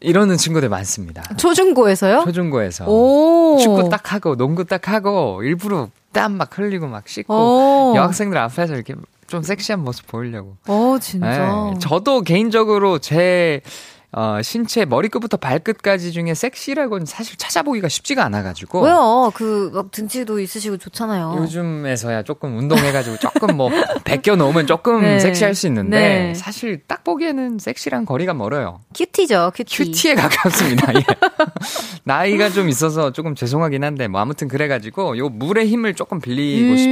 [0.00, 1.22] 이러는 친구들 많습니다.
[1.36, 2.22] 초중고에서요?
[2.24, 2.84] 초중고에서.
[2.86, 3.56] 오.
[3.58, 7.34] 축구 딱 하고, 농구 딱 하고, 일부러 땀 막 흘리고 막 씻고,
[7.92, 7.96] 오.
[7.96, 8.94] 여학생들 앞에서 이렇게
[9.26, 10.56] 좀 섹시한 모습 보이려고.
[10.68, 11.26] 어, 진짜.
[11.72, 13.60] 네, 저도 개인적으로 제
[14.12, 18.82] 어, 신체 머리끝부터 발끝까지 중에 섹시라고는 사실 찾아보기가 쉽지가 않아가지고.
[18.82, 19.30] 왜요?
[19.34, 21.34] 그, 막 등치도 있으시고 좋잖아요.
[21.38, 23.68] 요즘에서야 조금 운동해가지고 조금 뭐,
[24.04, 25.20] 벗겨 놓으면 조금 네.
[25.20, 26.34] 섹시할 수 있는데, 네.
[26.34, 28.80] 사실 딱 보기에는 섹시랑 거리가 멀어요.
[28.94, 29.84] cutie죠, cutie.
[29.84, 31.00] cutie에 가깝습니다, 예.
[32.04, 36.76] 나이가 좀 있어서 조금 죄송하긴 한데, 뭐 아무튼 그래가지고, 요 물의 힘을 조금 빌리고 음.
[36.76, 36.86] 싶,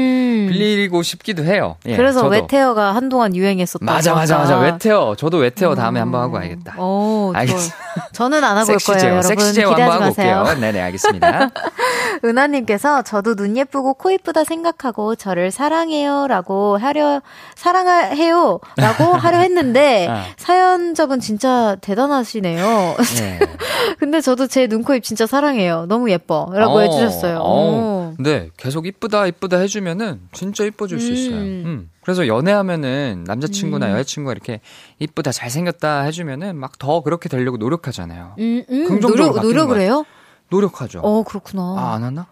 [0.53, 1.77] 빌리고 싶기도 해요.
[1.87, 2.31] 예, 그래서 저도.
[2.33, 3.85] wet hair가 한동안 유행했었다.
[3.85, 4.59] 맞아, 맞아, 맞아.
[4.59, 5.15] 웨테어.
[5.17, 6.03] 저도 웨테어 다음에 음.
[6.03, 6.83] 한번 하고 와야겠다.
[6.83, 7.04] 오.
[7.35, 7.77] 알겠습니다.
[8.13, 9.23] 저는 안 하고 올 거예요, 여러분.
[9.23, 10.45] 섹시제어 한번 하고 올게요.
[10.61, 11.51] 네네, 알겠습니다.
[12.25, 17.23] 은하님께서 저도 눈 예쁘고 코 예쁘다 생각하고 저를 사랑해요라고 하려
[17.57, 20.25] 사랑해요라고 하려 했는데 아.
[20.37, 22.97] 사연자분 진짜 대단하시네요.
[23.19, 23.39] 네.
[23.99, 25.87] 근데 저도 제 눈, 코, 입 진짜 사랑해요.
[25.89, 28.04] 너무 예뻐 라고 어, 해주셨어요.
[28.19, 28.23] 어.
[28.23, 31.01] 네, 계속 이쁘다 이쁘다 해주면은 진짜 이뻐질 음.
[31.01, 31.37] 수 있어요.
[31.41, 31.91] 음.
[32.03, 33.93] 그래서 연애하면은 남자친구나 음.
[33.93, 34.61] 여자친구가 이렇게
[34.99, 38.35] 이쁘다 잘생겼다 해주면은 막 더 그렇게 되려고 노력하잖아요.
[38.39, 38.89] 음, 음.
[38.89, 40.05] 긍정적으로 노력, 노력을 해요?
[40.51, 41.01] 노력하죠.
[41.01, 41.62] 어 그렇구나.
[41.79, 42.27] 아 안 하나?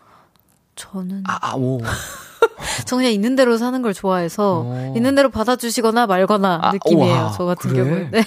[0.77, 1.81] 저는 아, 아 오.
[2.87, 4.65] 저 그냥 있는 대로 사는 걸 좋아해서 오.
[4.67, 4.93] 어.
[4.97, 7.13] 있는 대로 받아주시거나 말거나 아, 느낌이에요.
[7.15, 7.85] 우와, 저 같은 그래?
[7.85, 8.11] 경우는.
[8.11, 8.23] 네.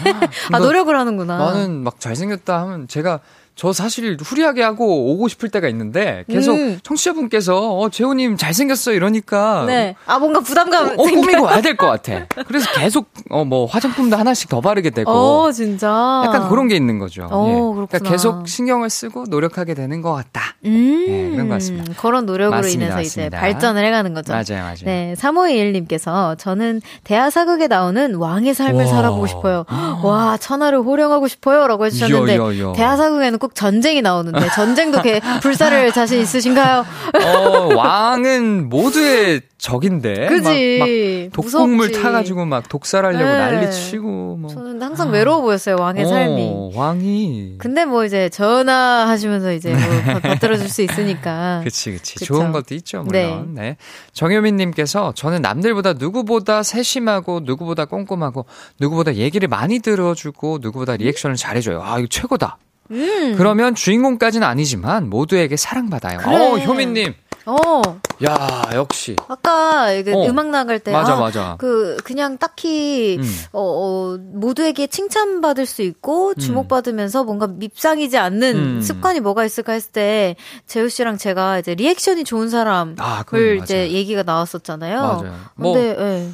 [0.51, 1.37] 아 노력을 하는구나.
[1.37, 3.19] 나는 막 잘생겼다 하면 제가
[3.55, 6.77] 저 사실 후리하게 하고 오고 싶을 때가 있는데 계속 음.
[6.83, 9.95] 청취자분께서 어 재호님 잘생겼어 이러니까 네.
[10.05, 12.25] 아 뭔가 부담감 어, 꾸미고 와야 될 것 같아.
[12.47, 16.99] 그래서 계속 어 뭐 화장품도 하나씩 더 바르게 되고 어 진짜 약간 그런 게 있는
[16.99, 17.27] 거죠.
[17.31, 17.53] 어, 예.
[17.87, 20.55] 그러니까 계속 신경을 쓰고 노력하게 되는 것 같다.
[20.65, 21.05] 음.
[21.07, 21.93] 예, 그런 것 같습니다.
[22.01, 23.37] 그런 노력으로 맞습니다, 인해서 맞습니다.
[23.37, 24.33] 이제 발전을 해가는 거죠.
[24.33, 24.75] 맞아요, 맞아요.
[24.83, 28.91] 네, 3521님께서 저는 대하 사극에 나오는 왕의 삶을 와.
[28.91, 29.65] 살아보고 싶어요.
[30.03, 36.83] 와 천하를 호령하고 싶어요라고 해주셨는데 대하 사극에는 꼭 전쟁이 나오는데 전쟁도 개, 불사를 자신 있으신가요?
[37.23, 40.25] 어, 왕은 모두의 적인데.
[40.29, 41.29] 그지.
[41.31, 43.37] 독곡물 타가지고 막 독살하려고 네.
[43.37, 44.37] 난리치고.
[44.37, 44.49] 뭐.
[44.49, 46.71] 저는 항상 외로워 보였어요 왕의 어, 삶이.
[46.73, 47.55] 왕이.
[47.59, 51.61] 근데 뭐 이제 전화하시면서 이제 뭐 받들어줄 수 있으니까.
[51.63, 52.15] 그치 그치.
[52.15, 52.25] 그쵸?
[52.25, 53.53] 좋은 것도 있죠 물론.
[53.53, 53.61] 네.
[53.61, 53.77] 네.
[54.13, 58.45] 정효민님께서 저는 남들보다 누구보다 세심하고 누구보다 꼼꼼하고
[58.79, 61.83] 누구보다 얘기를 많이 들어주고 누구보다 리액션을 잘해줘요.
[61.83, 62.57] 아 이거 최고다.
[62.91, 63.35] 음.
[63.37, 66.19] 그러면 주인공까지는 아니지만 모두에게 사랑받아요.
[66.19, 66.35] 그래.
[66.35, 67.13] 어 효민님.
[67.45, 67.81] 어.
[68.23, 69.15] 야, 역시.
[69.27, 70.25] 아까 그 어.
[70.27, 71.55] 음악 나갈 때 맞아, 아, 맞아.
[71.59, 73.23] 그 그냥 딱히 음.
[73.51, 76.35] 어, 어, 모두에게 칭찬받을 수 있고 음.
[76.35, 77.25] 주목받으면서 음.
[77.25, 78.81] 뭔가 밉상이지 않는 음.
[78.81, 83.23] 습관이 뭐가 있을까 했을 때 재우 씨랑 제가 이제 리액션이 좋은 사람을 아,
[83.63, 85.01] 이제 얘기가 나왔었잖아요.
[85.01, 85.33] 맞아요.
[85.55, 86.29] 뭐 근데 예.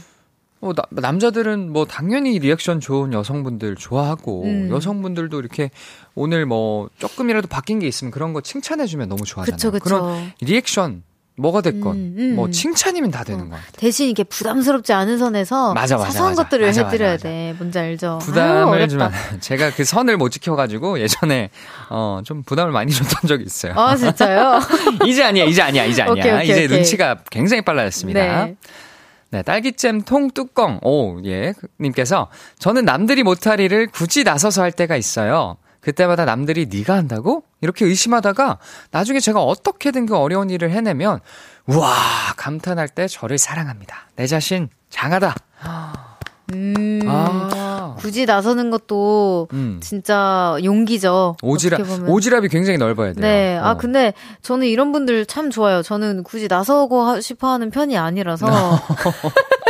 [0.61, 4.69] 뭐 나, 남자들은 뭐 당연히 리액션 좋은 여성분들 좋아하고 음.
[4.71, 5.71] 여성분들도 이렇게
[6.15, 9.57] 오늘 뭐 조금이라도 바뀐 게 있으면 그런 거 칭찬해주면 너무 좋아하잖아요.
[9.57, 9.83] 그쵸, 그쵸.
[9.83, 11.03] 그런 리액션
[11.37, 12.35] 뭐가 됐건 음, 음.
[12.35, 13.49] 뭐 칭찬이면 다 되는 어.
[13.49, 13.71] 것 같아요.
[13.77, 16.43] 대신 이게 부담스럽지 않은 선에서 맞아, 맞아, 사소한 맞아.
[16.43, 17.55] 것들을 해드려야 돼.
[17.57, 18.19] 뭔지 알죠?
[18.21, 21.49] 부담을 주면 제가 그 선을 못 지켜가지고 예전에
[21.89, 23.73] 어 좀 부담을 많이 줬던 적이 있어요.
[23.75, 24.59] 아 진짜요?
[25.07, 26.11] 이제 아니야, 이제 아니야, 이제 아니야.
[26.11, 26.77] 오케이, 오케이, 이제 오케이.
[26.77, 28.45] 눈치가 굉장히 빨라졌습니다.
[28.45, 28.55] 네.
[29.31, 30.79] 네, 딸기잼 통 뚜껑.
[30.83, 31.53] 오, 예.
[31.79, 32.29] 님께서
[32.59, 33.23] 저는 남들이
[33.59, 35.57] 일을 굳이 나서서 할 때가 있어요.
[35.79, 37.43] 그때마다 남들이 네가 한다고?
[37.61, 38.59] 이렇게 의심하다가
[38.91, 41.21] 나중에 제가 어떻게든 그 어려운 일을 해내면
[41.65, 41.95] 우와
[42.37, 44.09] 감탄할 때 저를 사랑합니다.
[44.15, 45.35] 내 자신 장하다.
[46.53, 47.95] 음, 아.
[47.97, 49.79] 굳이 나서는 것도 음.
[49.81, 51.35] 진짜 용기죠.
[51.41, 53.21] 오지랖, 오지랖이 굉장히 넓어야 돼요.
[53.21, 53.57] 네.
[53.57, 53.65] 아, 어.
[53.71, 55.81] 아, 근데 저는 이런 분들 참 좋아요.
[55.81, 58.47] 저는 굳이 나서고 싶어 하는 편이 아니라서.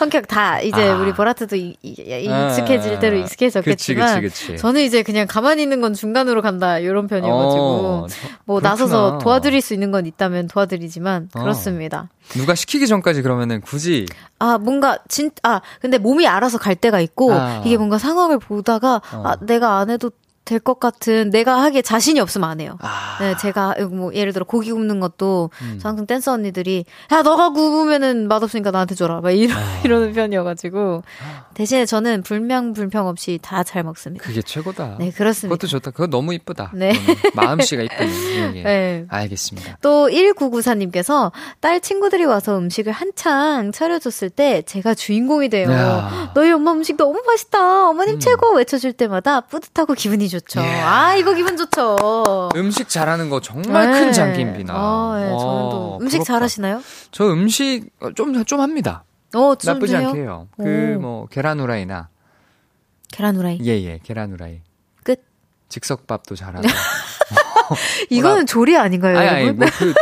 [0.00, 0.96] 성격 다 이제 아.
[0.96, 4.58] 우리 보라트도 이, 이, 익숙해질 대로 익숙해졌겠지만 그치, 그치, 그치.
[4.58, 8.06] 저는 이제 그냥 가만히 있는 건 중간으로 간다 이런 편이어가지고 어,
[8.46, 8.68] 뭐 그렇구나.
[8.70, 11.40] 나서서 도와드릴 수 있는 건 있다면 도와드리지만 어.
[11.40, 12.08] 그렇습니다.
[12.30, 14.06] 누가 시키기 전까지 그러면은 굳이
[14.38, 17.60] 아 뭔가 진 아 근데 몸이 알아서 갈 때가 있고 아.
[17.66, 19.22] 이게 뭔가 상황을 보다가 어.
[19.26, 20.10] 아 내가 안 해도
[20.50, 22.76] 될 것 같은 내가 하기에 자신이 없으면 안 해요.
[22.80, 23.16] 아.
[23.20, 25.78] 네, 제가 뭐 예를 들어 고기 굽는 것도 음.
[25.80, 29.60] 저 항상 댄서 언니들이 야 너가 구우면은 맛없으니까 나한테 줘라 막 이러, 아.
[29.84, 31.02] 이러는 편이어가지고
[31.54, 34.24] 대신에 저는 불명 불평 없이 다 잘 먹습니다.
[34.24, 34.96] 그게 최고다.
[34.98, 35.54] 네 그렇습니다.
[35.54, 35.90] 그것도 좋다.
[35.92, 36.72] 그거 너무 이쁘다.
[36.74, 36.92] 네
[37.34, 38.10] 마음씨가 이쁘네.
[38.10, 38.62] 예, 예.
[38.64, 39.04] 네.
[39.08, 39.78] 알겠습니다.
[39.80, 41.30] 또 1994님께서
[41.60, 45.70] 딸 친구들이 와서 음식을 한창 차려줬을 때 제가 주인공이 돼요.
[45.70, 46.32] 야.
[46.34, 47.88] 너희 엄마 음식 너무 맛있다.
[47.88, 48.20] 어머님 음.
[48.20, 50.39] 최고 외쳐줄 때마다 뿌듯하고 기분이 좋.
[50.40, 50.60] 좋죠.
[50.60, 50.80] 예.
[50.80, 52.50] 아, 이거 기분 좋죠.
[52.56, 54.00] 음식 잘하는 거 정말 네.
[54.00, 54.74] 큰 장기입니다.
[54.74, 55.28] 아, 네.
[55.28, 55.36] 저는
[55.70, 56.32] 또 음식 부럽다.
[56.34, 56.82] 잘하시나요?
[57.10, 59.04] 저 음식 좀, 좀 합니다.
[59.34, 60.08] 어, 나쁘지 해요?
[60.08, 60.48] 않게 해요.
[60.56, 62.08] 그, 뭐, 계란 후라이나.
[63.12, 63.58] 계란 후라이?
[63.62, 64.60] 예, 예, 계란 후라이.
[65.04, 65.22] 끝.
[65.68, 66.66] 즉석밥도 잘하고.
[68.10, 69.94] 이거는 조리 아닌가요, 아니, 아니, 뭐 그,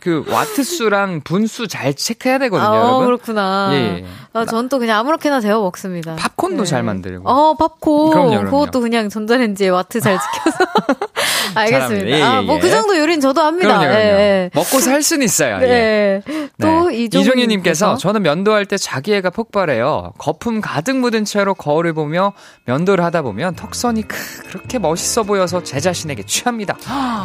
[0.00, 3.06] 그 와트 수랑 분수 잘 체크해야 되거든요, 아, 여러분.
[3.06, 3.70] 그렇구나.
[3.72, 3.76] 예.
[3.76, 4.04] 예.
[4.32, 6.16] 아, 전 또 그냥 아무렇게나 데워 먹습니다.
[6.16, 6.68] 팝콘도 네.
[6.68, 7.28] 잘 만들고.
[7.28, 8.10] 어, 팝콘.
[8.10, 8.50] 그럼요, 그럼요.
[8.50, 10.58] 그것도 그냥 전자레인지에 와트 잘 지켜서.
[11.54, 12.06] 알겠습니다.
[12.08, 12.70] 예, 예, 아, 뭐그 예.
[12.70, 13.68] 정도 요리는 저도 합니다.
[13.78, 14.02] 그럼요, 그럼요.
[14.02, 14.50] 예.
[14.54, 15.58] 먹고 살 수는 있어요.
[15.58, 15.68] 네.
[15.68, 16.22] 예.
[16.60, 17.04] 또 네.
[17.04, 20.12] 이종희 님께서 저는 면도할 때 자기애가 폭발해요.
[20.18, 22.32] 거품 가득 묻은 채로 거울을 보며
[22.64, 26.76] 면도를 하다 보면 턱선이 그렇게 멋있어 보여서 제 자신에게 취합니다.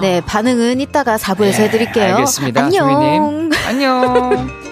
[0.02, 2.16] 네, 반응은 이따가 4부에서 네, 해드릴게요.
[2.16, 2.59] 알겠습니다.
[2.60, 3.50] 안녕.
[3.68, 4.50] 안녕.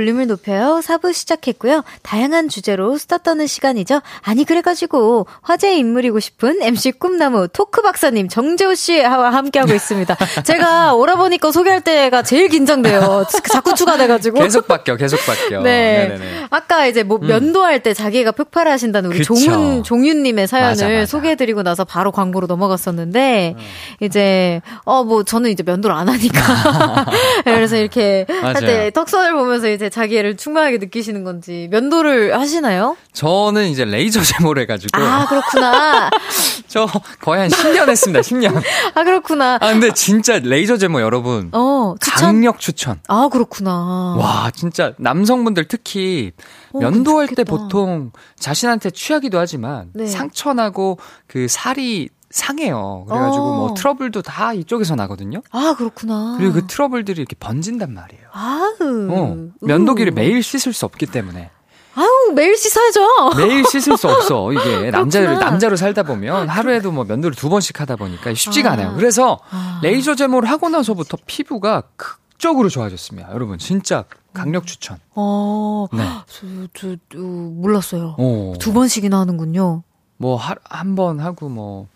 [0.00, 0.80] 볼륨을 높여요.
[0.82, 1.84] 4부 시작했고요.
[2.02, 4.00] 다양한 주제로 수다 떠는 시간이죠.
[4.22, 10.16] 아니, 그래가지고, 화제 인물이고 싶은 MC 꿈나무 토크 박사님 정재호 씨와 함께하고 있습니다.
[10.44, 13.26] 제가 오라보니까 소개할 때가 제일 긴장돼요.
[13.52, 14.40] 자꾸 추가돼가지고.
[14.40, 15.60] 계속 바뀌어, 계속 바뀌어.
[15.62, 16.08] 네.
[16.08, 16.46] 네네네.
[16.48, 17.26] 아까 이제 뭐 음.
[17.26, 19.34] 면도할 때 자기가 폭발하신다는 우리 그쵸.
[19.34, 21.04] 종훈, 종윤님의 사연을 맞아, 맞아.
[21.06, 23.62] 소개해드리고 나서 바로 광고로 넘어갔었는데, 음.
[24.00, 27.04] 이제, 어, 뭐, 저는 이제 면도를 안 하니까.
[27.44, 32.96] 그래서 이렇게 할 때 턱선을 보면서 이제 자기를 충만하게 느끼시는 건지 면도를 하시나요?
[33.12, 35.00] 저는 이제 레이저 제모를 해가지고.
[35.02, 36.10] 아, 그렇구나.
[36.68, 36.86] 저
[37.20, 38.62] 거의 한 10년 했습니다, 10년.
[38.94, 39.58] 아, 그렇구나.
[39.60, 41.50] 아, 근데 진짜 레이저 제모 여러분.
[41.52, 42.20] 어, 추천?
[42.24, 43.00] 강력 추천.
[43.08, 44.16] 아, 그렇구나.
[44.18, 46.32] 와, 진짜 남성분들 특히
[46.72, 47.50] 어, 면도할 때 좋겠다.
[47.50, 50.06] 보통 자신한테 취하기도 하지만 네.
[50.06, 53.04] 상처나고 그 살이 상해요.
[53.08, 53.56] 그래가지고 어.
[53.56, 55.42] 뭐 트러블도 다 이쪽에서 나거든요.
[55.50, 56.36] 아, 그렇구나.
[56.38, 58.22] 그리고 그 트러블들이 이렇게 번진단 말이에요.
[58.32, 59.08] 아우.
[59.10, 60.14] 어, 면도기를 우.
[60.14, 61.50] 매일 씻을 수 없기 때문에.
[61.96, 63.36] 아우, 매일 씻어야죠.
[63.36, 64.52] 매일 씻을 수 없어.
[64.52, 65.38] 이게 남자를.
[65.40, 68.72] 남자로 살다 보면 하루에도 뭐 면도를 두 번씩 하다 보니까 쉽지가 아.
[68.74, 68.94] 않아요.
[68.94, 69.80] 그래서 아.
[69.82, 73.30] 레이저 제모를 하고 나서부터 피부가 극적으로 좋아졌습니다.
[73.32, 74.98] 여러분 진짜 강력 추천.
[75.16, 76.04] 어, 네.
[76.28, 78.14] 저, 저, 저, 몰랐어요.
[78.18, 78.52] 어.
[78.60, 79.82] 두 번씩이나 하는군요.
[80.16, 81.88] 뭐 한 번 하고 뭐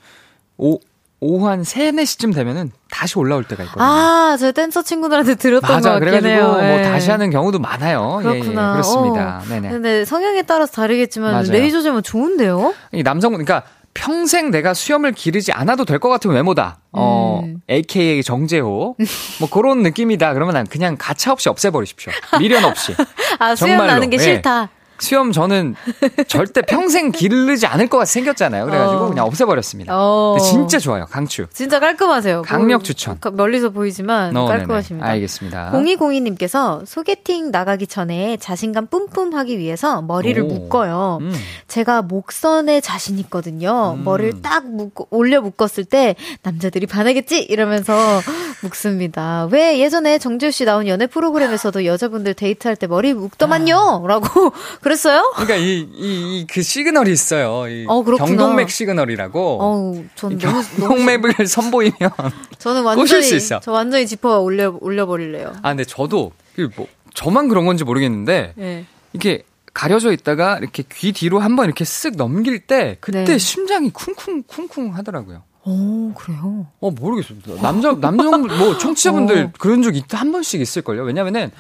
[0.57, 0.79] 오,
[1.21, 3.85] 오후 한 3, 4시쯤 되면은 다시 올라올 때가 있거든요.
[3.85, 5.91] 아, 저 댄서 친구들한테 들었던 것 맞아.
[5.93, 6.49] 같긴 그래가지고 해요.
[6.53, 6.83] 뭐 예.
[6.83, 8.21] 다시 하는 경우도 많아요.
[8.25, 8.73] 예, 예, 그렇구나.
[8.73, 9.41] 그렇습니다.
[9.43, 9.49] 어.
[9.49, 9.71] 네네.
[9.71, 11.51] 근데 성향에 따라서 다르겠지만 맞아요.
[11.51, 12.75] 레이저 제모 좋은데요?
[12.93, 16.79] 이 남성분, 그러니까 평생 내가 수염을 기르지 않아도 될 것 같은 외모다.
[16.93, 17.61] 어, 음.
[17.71, 18.97] AKA 정재호.
[19.41, 20.35] 뭐 그런 느낌이다.
[20.35, 22.13] 그러면 난 그냥 가차 없이 없애버리십시오.
[22.41, 22.93] 미련 없이.
[23.39, 24.21] 아, 수염 정말로, 나는 게 예.
[24.21, 24.69] 싫다.
[24.99, 25.75] 수염 저는
[26.29, 28.65] 절대 평생 기르지 않을 것 같이 생겼잖아요.
[28.67, 29.09] 그래가지고 어.
[29.09, 29.93] 그냥 없애버렸습니다.
[29.95, 30.37] 어.
[30.39, 31.05] 근데 진짜 좋아요.
[31.07, 31.47] 강추.
[31.53, 32.43] 진짜 깔끔하세요.
[32.43, 33.19] 강력 뭐, 추천.
[33.21, 35.07] 가- 멀리서 보이지만 어, 깔끔하십니다.
[35.07, 35.15] 네네.
[35.17, 35.73] 알겠습니다.
[35.73, 40.47] 0202님께서 소개팅 나가기 전에 자신감 뿜뿜 하기 위해서 머리를 오.
[40.47, 41.19] 묶어요.
[41.21, 41.35] 음.
[41.69, 43.95] 제가 목선에 자신 있거든요.
[43.99, 44.05] 음.
[44.05, 47.95] 머리를 딱 묶어, 올려 묶었을 때 남자들이 반하겠지 이러면서
[48.63, 49.49] 묶습니다.
[49.51, 54.05] 왜 예전에 정지우 씨 나온 연애 프로그램에서도 여자분들 데이트할 때 머리 묶더만요?
[54.07, 55.33] 라고 그 랬어요?
[55.35, 57.69] 그러니까 이, 이, 이 그 시그널이 있어요.
[57.69, 58.27] 이 어, 그렇구나.
[58.27, 59.59] 경동맥 시그널이라고.
[59.63, 62.11] 어우, 저는 너무, 경동맥을 선보이면.
[62.59, 63.61] 저는 완전히 수 있어.
[63.61, 65.53] 저 완전히 지퍼 올려 올려 버릴래요.
[65.63, 68.85] 아, 근데 저도, 그 뭐, 저만 그런 건지 모르겠는데, 예.
[69.13, 69.43] 이게
[69.73, 73.39] 가려져 있다가 이렇게 귀 뒤로 한번 이렇게 쓱 넘길 때, 그때 네.
[73.39, 75.43] 심장이 쿵쿵, 쿵쿵 하더라고요.
[75.67, 76.67] 오 그래요.
[76.81, 77.39] 어, 모르겠어요.
[77.63, 79.51] 남자, 남자분, 뭐, 청취자분들 어.
[79.59, 81.03] 그런 적 있, 한 번씩 있을걸요?
[81.05, 81.51] 왜냐면은,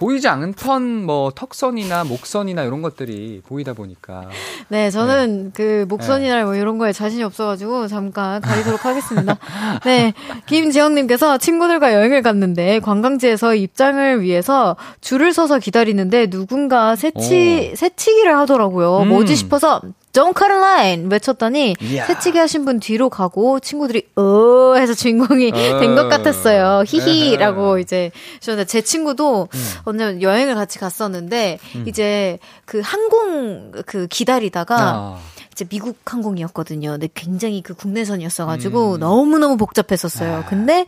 [0.00, 0.26] 보이지
[0.56, 4.30] 턴, 뭐, 턱선이나 목선이나 이런 것들이 보이다 보니까.
[4.68, 9.36] 네, 저는 그 목선이나 뭐 이런 거에 자신이 없어가지고 잠깐 가리도록 하겠습니다.
[9.84, 10.14] 네,
[10.46, 19.02] 김지영님께서 친구들과 여행을 갔는데 관광지에서 입장을 위해서 줄을 서서 기다리는데 누군가 새치 새치기를 하더라고요.
[19.02, 19.08] 음.
[19.08, 19.82] 뭐지 싶어서
[20.12, 22.06] Don't cut a line 외쳤더니 이야.
[22.06, 25.78] 새치기 하신 분 뒤로 가고 친구들이 어 해서 주인공이 어.
[25.80, 26.82] 된것 같았어요.
[26.86, 27.78] 히히라고.
[27.78, 29.70] 이제 저는 제 친구도 음.
[29.84, 35.18] 언제 여행을 같이 갔었는데 이제 그 항공 그 기다리다가 아.
[35.52, 36.90] 이제 미국 항공이었거든요.
[36.92, 39.00] 근데 굉장히 그 국내선이었어가지고 음.
[39.00, 40.38] 너무 너무 복잡했었어요.
[40.38, 40.44] 아.
[40.46, 40.86] 근데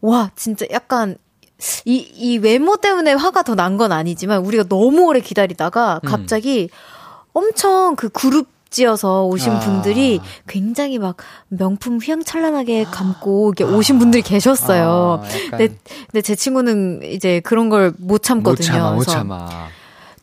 [0.00, 1.16] 와 진짜 약간
[1.84, 6.08] 이, 이 외모 때문에 화가 더 난 건 아니지만 우리가 너무 오래 기다리다가 음.
[6.08, 6.68] 갑자기
[7.32, 9.60] 엄청 그 그룹 찌어서 오신 아.
[9.60, 10.18] 분들이
[10.48, 11.16] 굉장히 막
[11.48, 15.22] 명품 휘황찬란하게 감고 이렇게 오신 분들이 계셨어요.
[15.22, 15.68] 아, 근데,
[16.10, 18.54] 근데 제 친구는 이제 그런 걸 못 참거든요.
[18.72, 19.48] 못 참아, 못 그래서 참아.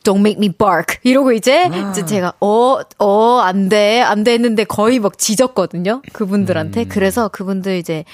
[0.04, 0.98] Don't make me bark.
[1.04, 6.02] 이러고 이제, 이제 제가, 어, 어, 안 돼, 안 돼 했는데 거의 막 지졌거든요.
[6.14, 6.84] 그분들한테.
[6.84, 6.90] 음.
[6.90, 8.06] 그래서 그분들 이제,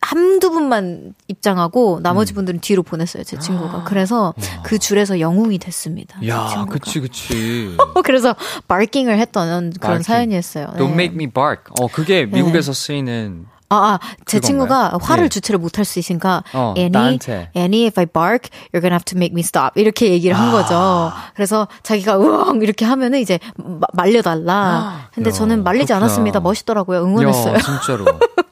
[0.00, 3.84] 한두 분만 입장하고 나머지 분들은 뒤로 보냈어요, 제 친구가.
[3.84, 6.18] 그래서 그 줄에서 영웅이 됐습니다.
[6.20, 6.66] 제 야.
[6.68, 7.76] 그치, 그치.
[8.04, 8.34] 그래서
[8.68, 10.04] barking을 했던 그런 Barking.
[10.04, 10.66] 사연이었어요.
[10.74, 10.78] 네.
[10.78, 11.64] Don't make me bark.
[11.80, 14.38] 어, 그게 미국에서 쓰이는 아, 아, 제?
[14.38, 15.28] 친구가 화를 예.
[15.30, 17.50] 주체를 못할 수 있으니까 어, Annie, 나한테.
[17.56, 19.80] Annie, if I bark, you're gonna have to make me stop.
[19.80, 20.52] 이렇게 얘기를 한 아.
[20.52, 21.12] 거죠.
[21.34, 25.08] 그래서 자기가 으엉 이렇게 하면은 이제 마- 말려달라.
[25.14, 26.04] 근데 야, 저는 말리지 그렇구나.
[26.04, 26.40] 않았습니다.
[26.40, 27.02] 멋있더라고요.
[27.02, 27.54] 응원했어요.
[27.54, 28.04] 야, 진짜로.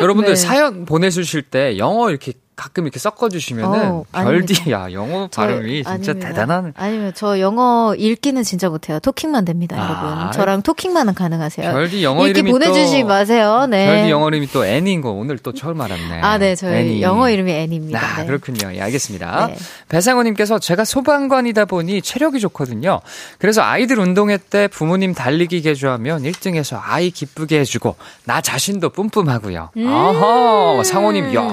[0.00, 0.36] 여러분들 네.
[0.36, 5.90] 사연 보내주실 때 영어 이렇게 가끔 이렇게 섞어주시면은 어, 별디, 야, 영어 저- 발음이 진짜
[6.12, 6.28] 아닙니다.
[6.28, 6.72] 대단한.
[6.74, 8.98] 아니면 저 영어 읽기는 진짜 못해요.
[8.98, 10.32] 토킹만 됩니다, 아, 여러분.
[10.32, 11.70] 저랑 토킹만은 가능하세요.
[11.70, 13.66] 별디 영어 읽기 이름이 보내주시지 또, 마세요.
[13.68, 13.86] 네.
[13.86, 16.20] 별디 영어 이름이 또 애니인 거 오늘 또 처음 알았네.
[16.22, 17.02] 아, 네, 저희 애니.
[17.02, 18.00] 영어 이름이 애니입니다.
[18.00, 18.26] 아, 네.
[18.26, 18.72] 그렇군요.
[18.74, 19.48] 예, 알겠습니다.
[19.48, 19.56] 네.
[19.90, 23.00] 배상호님께서 제가 소방관이다 보니 체력이 좋거든요.
[23.38, 29.70] 그래서 아이들 운동회 때 부모님 달리기 개조하면 1등해서 아이 기쁘게 해주고 나 자신도 뿜뿜하고요.
[29.86, 31.42] 아하, 상호님, 야.
[31.42, 31.46] 음.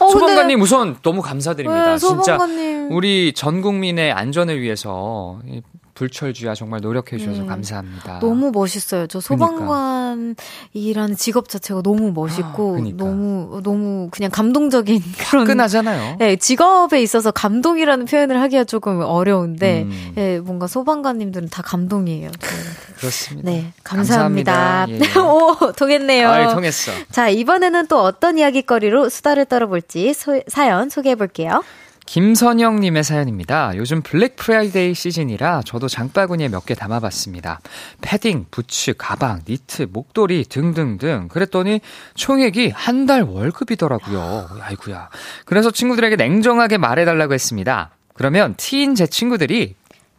[0.00, 1.92] 어, 소방관님 우선 너무 감사드립니다.
[1.92, 2.92] 네, 진짜 소방관님.
[2.92, 5.60] 우리 전 국민의 안전을 위해서 이
[5.94, 7.46] 불철주야 정말 노력해 주셔서 네.
[7.46, 8.18] 감사합니다.
[8.20, 9.06] 너무 멋있어요.
[9.06, 13.04] 저 소방관이라는 직업 자체가 너무 멋있고 아, 그러니까.
[13.04, 16.16] 너무 너무 그냥 감동적인 그런 화끈하잖아요.
[16.18, 20.12] 네, 직업에 있어서 감동이라는 표현을 하기가 조금 어려운데 음.
[20.14, 22.30] 네, 뭔가 소방관님들은 다 감동이에요.
[22.30, 22.54] 저는.
[22.98, 23.50] 그렇습니다.
[23.50, 24.52] 네, 감사합니다.
[24.86, 25.14] 감사합니다.
[25.14, 25.18] 예.
[25.20, 26.28] 오, 통했네요.
[26.30, 26.92] 아이, 통했어.
[27.10, 31.62] 자, 이번에는 또 어떤 이야기거리로 수다를 떨어볼지 소- 사연 소개해 볼게요.
[32.06, 33.72] 김선영님의 사연입니다.
[33.76, 37.60] 요즘 블랙 프라이데이 시즌이라 저도 장바구니에 몇 개 담아봤습니다.
[38.02, 41.28] 패딩, 부츠, 가방, 니트, 목도리 등등등.
[41.28, 41.80] 그랬더니
[42.14, 44.48] 총액이 한 달 월급이더라고요.
[44.60, 45.08] 아이구야.
[45.44, 47.90] 그래서 친구들에게 냉정하게 말해달라고 했습니다.
[48.14, 49.74] 그러면 티인 제 친구들이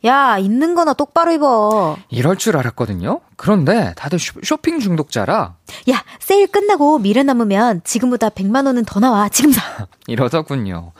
[0.05, 1.95] 야, 있는 거나 똑바로 입어.
[2.09, 3.21] 이럴 줄 알았거든요.
[3.37, 5.55] 그런데 다들 쇼핑 중독자라.
[5.89, 9.29] 야, 세일 끝나고 미래 남으면 지금보다 100만 원은 더 나와.
[9.29, 9.61] 지금 사.
[10.07, 10.91] 이러더군요.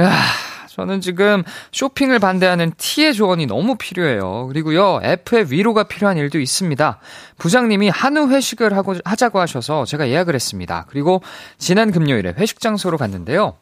[0.00, 0.12] 야,
[0.68, 4.48] 저는 지금 쇼핑을 반대하는 T의 조언이 너무 필요해요.
[4.48, 6.98] 그리고요, F의 위로가 필요한 일도 있습니다.
[7.38, 10.86] 부장님이 한우 회식을 하고, 하자고 하셔서 제가 예약을 했습니다.
[10.88, 11.22] 그리고
[11.58, 13.56] 지난 금요일에 회식 장소로 갔는데요.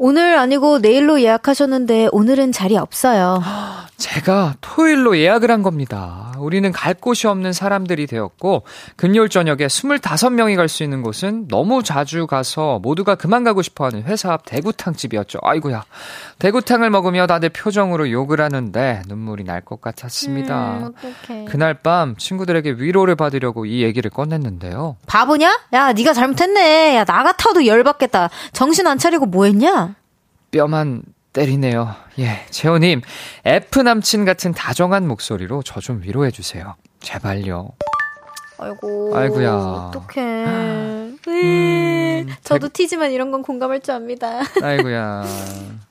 [0.00, 3.42] 오늘 아니고 내일로 예약하셨는데 오늘은 자리 없어요.
[3.98, 6.32] 제가 토요일로 예약을 한 겁니다.
[6.38, 8.62] 우리는 갈 곳이 없는 사람들이 되었고,
[8.94, 14.04] 금요일 저녁에 25명이 갈 수 있는 곳은 너무 자주 가서 모두가 그만 가고 싶어 하는
[14.04, 15.40] 회사 앞 대구탕집이었죠.
[15.42, 15.82] 아이고야.
[16.38, 20.92] 대구탕을 먹으며 다들 표정으로 욕을 하는데 눈물이 날 것 같았습니다.
[21.30, 24.96] 음, 그날 밤 친구들에게 위로를 받으려고 이 얘기를 꺼냈는데요.
[25.08, 25.58] 바보냐?
[25.72, 26.94] 야, 네가 잘못했네.
[26.96, 28.30] 야, 나 같아도 열받겠다.
[28.52, 29.87] 정신 안 차리고 뭐 했냐?
[30.50, 31.94] 뼈만 때리네요.
[32.18, 33.02] 예, 재호님,
[33.44, 36.74] F 남친 같은 다정한 목소리로 저 좀 위로해 주세요.
[37.00, 37.70] 제발요.
[38.58, 39.16] 아이고.
[39.16, 39.52] 아이고야.
[39.54, 40.20] 어떡해.
[41.28, 44.40] 음, 저도 티지만 이런 건 공감할 줄 압니다.
[44.62, 45.24] 아이고야.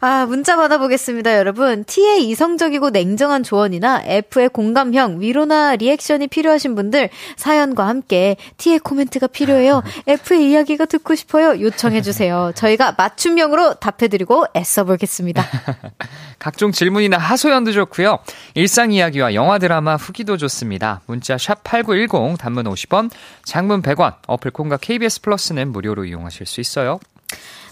[0.00, 1.84] 아, 문자 받아보겠습니다, 여러분.
[1.84, 9.82] T의 이성적이고 냉정한 조언이나 F의 공감형, 위로나 리액션이 필요하신 분들 사연과 함께 T의 코멘트가 필요해요.
[10.06, 11.60] F의 이야기가 듣고 싶어요.
[11.60, 12.52] 요청해주세요.
[12.54, 15.44] 저희가 맞춤형으로 답해드리고 애써보겠습니다.
[16.38, 18.18] 각종 질문이나 하소연도 좋고요.
[18.54, 21.00] 일상 이야기와 영화 드라마 후기도 좋습니다.
[21.06, 23.10] 문자 샵 8910, 단문 50원,
[23.44, 27.00] 장문 100원, 어플 콩과 KBS 플러스는 무료로 이용하실 수 있어요.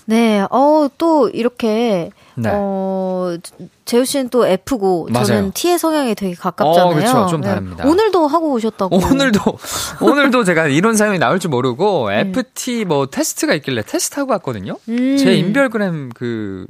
[0.07, 2.51] 네, 어, 또 이렇게, 네.
[2.53, 3.37] 어,
[3.85, 5.27] 재우 씨는 또 F고, 맞아요.
[5.27, 6.91] 저는 T의 성향이 되게 가깝잖아요.
[6.91, 7.27] 어, 그렇죠.
[7.29, 7.49] 좀 네.
[7.49, 7.87] 다릅니다.
[7.87, 8.97] 오늘도 하고 오셨다고.
[8.97, 9.41] 오늘도,
[10.03, 12.13] 오늘도 제가 이런 사연이 나올 줄 모르고, 음.
[12.13, 14.79] FT 뭐 테스트가 있길래 테스트하고 왔거든요.
[14.89, 15.17] 음.
[15.17, 16.67] 제 인별그램 그,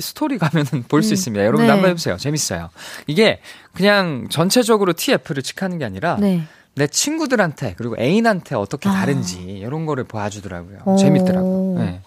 [0.00, 1.14] 스토리 가면은 볼수 음.
[1.14, 1.44] 있습니다.
[1.44, 1.70] 여러분 네.
[1.70, 2.16] 한번 해보세요.
[2.16, 2.70] 재밌어요.
[3.06, 3.40] 이게
[3.72, 6.42] 그냥 전체적으로 TF를 칙하는 게 아니라, 네.
[6.76, 8.92] 내 친구들한테 그리고 애인한테 어떻게 아.
[8.92, 9.66] 다른지 아.
[9.66, 10.78] 이런 거를 보여주더라고요.
[10.84, 10.96] 오.
[10.96, 11.78] 재밌더라고요.
[11.78, 12.00] 네.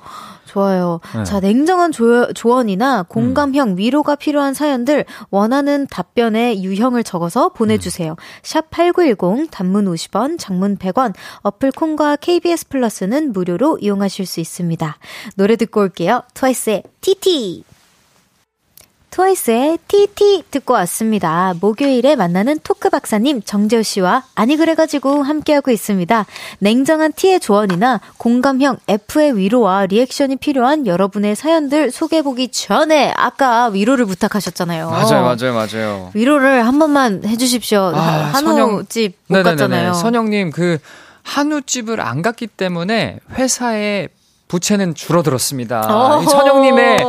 [0.57, 0.99] 좋아요.
[1.15, 1.23] 네.
[1.23, 3.77] 자, 냉정한 조, 조언이나 공감형 음.
[3.77, 8.11] 위로가 필요한 사연들 원하는 답변에 유형을 적어서 보내주세요.
[8.11, 8.15] 음.
[8.41, 14.97] 샵8910 단문 50원, 장문 100원, 어플 콩과 KBS 플러스는 무료로 이용하실 수 있습니다.
[15.35, 16.23] 노래 듣고 올게요.
[16.33, 17.76] 트와이스의 TT!
[19.09, 21.53] 트와이스의 TT 듣고 왔습니다.
[21.59, 26.25] 목요일에 만나는 토크 박사님 정재호 씨와 아니 그래가지고 함께하고 있습니다.
[26.59, 34.89] 냉정한 T의 조언이나 공감형 F의 위로와 리액션이 필요한 여러분의 사연들 소개해보기 전에 아까 위로를 부탁하셨잖아요.
[34.91, 36.11] 맞아요, 맞아요, 맞아요.
[36.13, 37.93] 위로를 한 번만 해주십시오.
[37.95, 39.93] 아, 한우집 못 갔잖아요.
[39.93, 40.77] 선영님 그
[41.23, 44.09] 한우집을 안 갔기 때문에 회사에
[44.47, 45.81] 부채는 줄어들었습니다.
[46.29, 46.99] 선영님의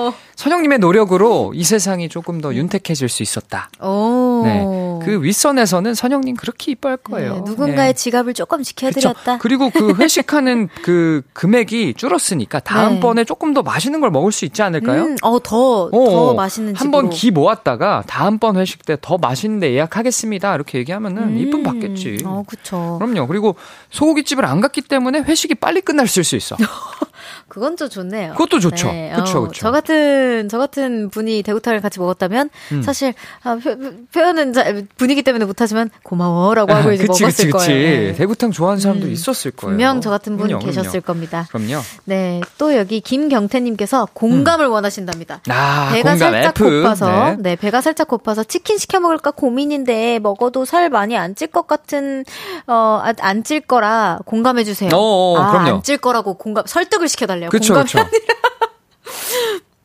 [0.42, 3.70] 선영님의 노력으로 이 세상이 조금 더 윤택해질 수 있었다.
[3.82, 4.42] 오.
[4.44, 4.64] 네.
[5.04, 7.34] 그 윗선에서는 선영님 그렇게 이뻐할 거예요.
[7.34, 7.92] 네, 누군가의 네.
[7.92, 9.38] 지갑을 조금 지켜드렸다.
[9.38, 9.38] 그쵸.
[9.40, 13.24] 그리고 그 회식하는 그 금액이 줄었으니까 다음번에 네.
[13.24, 15.06] 조금 더 맛있는 걸 먹을 수 있지 않을까요?
[15.06, 19.72] 음, 어, 더, 어, 더 맛있는 한번 기 모았다가 다음번 회식 때 더 맛있는 데
[19.72, 20.54] 예약하겠습니다.
[20.54, 21.38] 이렇게 얘기하면은 음.
[21.38, 22.18] 이쁨 받겠지.
[22.24, 22.98] 어, 그쵸.
[23.00, 23.26] 그럼요.
[23.26, 23.56] 그리고
[23.90, 26.56] 소고기집을 안 갔기 때문에 회식이 빨리 끝날 수 있어.
[27.48, 28.32] 그건 좀 좋네요.
[28.32, 28.88] 그것도 좋죠.
[28.92, 29.10] 네.
[29.14, 32.82] 그렇죠, 어, 저 같은 저 같은 분이 대구탕을 같이 먹었다면 음.
[32.82, 34.52] 사실 아, 표, 현은
[34.96, 37.66] 분위기 때문에 못하지만 고마워라고 하고 이제 그치, 먹었을 그치, 그치.
[37.68, 38.00] 거예요.
[38.08, 38.12] 네.
[38.14, 39.12] 대구탕 좋아하는 사람도 음.
[39.12, 39.72] 있었을 거예요.
[39.76, 41.04] 분명 저 같은 분 그럼요, 계셨을 그럼요.
[41.06, 41.46] 겁니다.
[41.50, 41.80] 그럼요.
[42.04, 44.72] 네, 또 여기 김경태님께서 공감을 음.
[44.72, 45.40] 원하신답니다.
[45.48, 46.64] 아, 배가 공감, 살짝 F.
[46.82, 47.36] 고파서 네.
[47.40, 47.56] 네.
[47.56, 52.24] 배가 살짝 고파서 치킨 시켜 먹을까 고민인데 먹어도 살 많이 안 찔 것 같은
[52.66, 54.90] 어안 찔 거라 공감해 주세요.
[54.92, 55.68] 어, 아, 그럼요.
[55.76, 57.50] 안 찔 거라고 공감 설득을 시켜달래요.
[57.50, 57.98] 그쵸, 공감이 그쵸.
[58.00, 58.47] 아니라.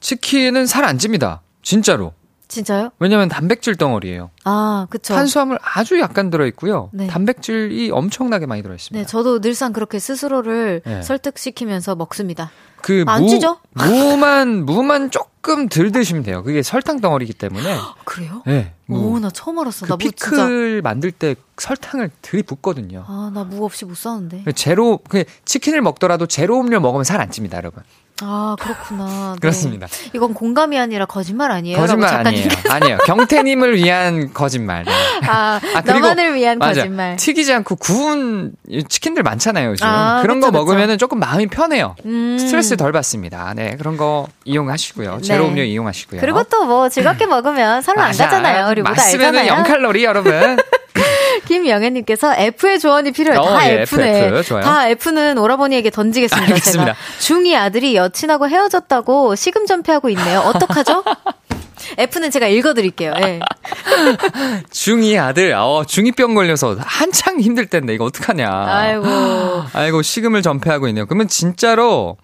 [0.04, 1.42] 치킨은 살 안 찝니다.
[1.62, 2.12] 진짜로.
[2.50, 2.92] 진짜요?
[3.00, 4.30] 왜냐면 단백질 덩어리예요.
[4.44, 5.16] 아, 그쵸.
[5.16, 6.90] 탄수화물 아주 약간 들어 있고요.
[6.94, 7.08] 네.
[7.08, 9.02] 단백질이 엄청나게 많이 들어 있습니다.
[9.02, 11.02] 네, 저도 늘상 그렇게 스스로를 네.
[11.02, 12.52] 설득시키면서 먹습니다.
[12.84, 13.58] 그안 무, 찌죠?
[13.72, 16.44] 무만 무만 조금 들 드시면 돼요.
[16.44, 17.78] 그게 설탕 덩어리이기 때문에.
[18.04, 18.44] 그래요?
[18.46, 18.74] 네.
[18.86, 19.14] 무.
[19.16, 19.86] 오, 나 처음 알았어.
[19.88, 20.82] 그 나 피클 진짜...
[20.84, 23.06] 만들 때 설탕을 들이붓거든요.
[23.08, 24.44] 아, 나 무 없이 못 사는데.
[24.54, 27.82] 제로 그 치킨을 먹더라도 제로 음료 먹으면 살 안 찝니다, 여러분.
[28.22, 29.34] 아, 그렇구나.
[29.34, 29.40] 네.
[29.42, 29.88] 그렇습니다.
[30.14, 31.78] 이건 공감이 아니라 거짓말 아니에요?
[31.78, 32.48] 거짓말 아니에요.
[32.70, 32.98] 아니에요.
[33.06, 34.84] 경태님을 위한 거짓말.
[34.86, 34.92] 네.
[35.28, 36.82] 아, 아 너만을 위한 맞아.
[36.82, 37.16] 거짓말.
[37.18, 38.54] 튀기지 않고 구운
[38.90, 39.86] 치킨들 많잖아요, 요즘.
[39.86, 41.96] 아, 그런 그쵸, 거 먹으면 조금 마음이 편해요.
[42.06, 42.38] 음.
[42.40, 43.54] 스트레스 덜 받습니다.
[43.56, 45.22] 네, 그런 거 이용하시고요.
[45.22, 45.50] 제로 네.
[45.50, 46.20] 음료 이용하시고요.
[46.22, 48.70] 그리고 또 뭐 즐겁게 먹으면 서로 안 가잖아요.
[48.70, 49.52] 우리 모두 알잖아요.
[49.64, 50.58] 0칼로리, 여러분.
[51.48, 53.42] 김영애님께서 F의 조언이 필요해요.
[53.42, 54.28] 어, 다 예, F네.
[54.28, 56.48] F, F, 다 F는 오라버니에게 던지겠습니다.
[56.48, 56.96] 알겠습니다.
[56.96, 60.40] 제가 중2 아들이 여친하고 헤어졌다고 시금 전폐하고 있네요.
[60.42, 61.04] 어떡하죠?
[61.98, 63.14] F는 제가 읽어드릴게요.
[63.18, 63.40] 예.
[64.72, 68.50] 중2 아들, 어, 중2병 걸려서 한창 힘들 텐데, 이거 어떡하냐.
[68.50, 69.06] 아이고.
[69.74, 71.06] 아이고, 식음을 전폐하고 있네요.
[71.06, 72.18] 그러면 진짜로,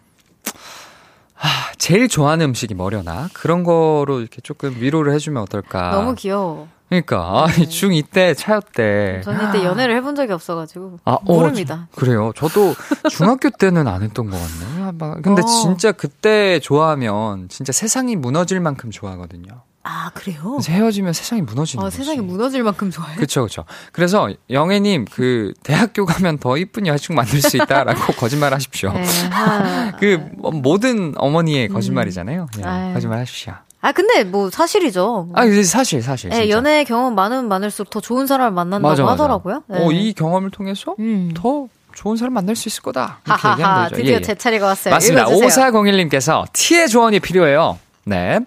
[1.34, 3.30] 하, 제일 좋아하는 음식이 뭐려나?
[3.34, 5.91] 그런 거로 이렇게 조금 위로를 해주면 어떨까.
[5.91, 6.68] 너무 귀여워.
[6.89, 7.63] 그러니까 네.
[7.63, 9.21] 아, 중2 때 차였대.
[9.23, 11.87] 저는 이때 연애를 해본 적이 없어가지고 아, 어, 모릅니다.
[11.91, 12.31] 어, 그래요.
[12.35, 12.73] 저도
[13.09, 15.21] 중학교 때는 안 했던 것 같네.
[15.21, 15.45] 근데 어.
[15.45, 19.61] 진짜 그때 좋아하면 진짜 세상이 무너질 만큼 좋아하거든요.
[19.81, 20.59] 아 그래요?
[20.67, 21.97] 헤어지면 세상이 무너지는 아, 거지.
[21.97, 23.15] 세상이 무너질 만큼 좋아해.
[23.15, 23.65] 그렇죠, 그렇죠.
[23.91, 28.91] 그래서 영애님 그 대학교 가면 더 이쁜 여자친구 만들 수 있다라고 거짓말 하십시오.
[28.91, 29.05] 네,
[29.99, 30.19] 그
[30.53, 32.47] 모든 어머니의 거짓말이잖아요.
[32.57, 32.61] 음.
[32.61, 33.53] 네, 거짓말 하십시오.
[33.82, 35.30] 아 근데 뭐 사실이죠.
[35.34, 36.30] 아 사실 사실.
[36.30, 39.13] 네, 연애 경험 많으면 많을수록 더 좋은 사람을 만난다고 맞아, 맞아.
[39.13, 39.63] 하더라고요.
[39.67, 39.77] 네.
[39.80, 41.32] 어이 경험을 통해서 음.
[41.34, 43.19] 더 좋은 사람 만날 수 있을 거다.
[43.25, 43.95] 이렇게 하하하, 얘기하면 되죠.
[43.95, 44.21] 드디어 예, 예.
[44.21, 44.93] 제 차례가 왔어요.
[44.93, 45.25] 맞습니다.
[45.27, 47.80] 5401님께서 티의 조언이 필요해요.
[48.05, 48.39] 네.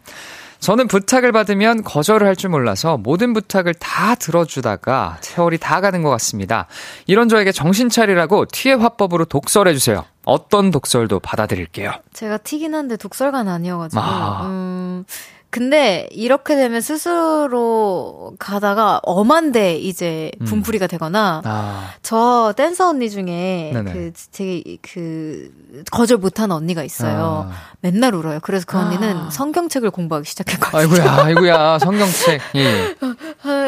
[0.61, 6.11] 저는 부탁을 받으면 거절을 할 줄 몰라서 모든 부탁을 다 들어주다가 세월이 다 가는 것
[6.11, 6.67] 같습니다.
[7.07, 10.05] 이런 저에게 정신 차리라고 티의 화법으로 독설해주세요.
[10.25, 11.93] 어떤 독설도 받아들일게요.
[12.13, 14.01] 제가 튀긴 한데 독설가는 아니어가지고.
[14.03, 14.47] 아.
[14.47, 15.05] 음,
[15.53, 20.47] 근데 이렇게 되면 스스로 가다가 엄한데 이제 음.
[20.47, 21.91] 분풀이가 되거나 아.
[22.01, 23.93] 저 댄서 언니 중에 네네.
[23.93, 25.51] 그 되게 그
[25.91, 27.51] 거절 못하는 언니가 있어요.
[27.51, 27.55] 아.
[27.83, 28.41] 맨날 울어요.
[28.41, 29.31] 그래서 그 언니는 아.
[29.31, 30.79] 성경책을 공부하기 시작했거든요.
[30.81, 32.41] 아이고야, 아이고야, 성경책.
[32.55, 32.97] 예.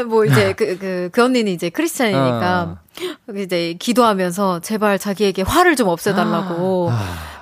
[0.05, 3.32] 뭐 이제 그, 그, 그 언니는 이제 크리스찬이니까 아.
[3.37, 6.91] 이제 기도하면서 제발 자기에게 화를 좀 없애달라고.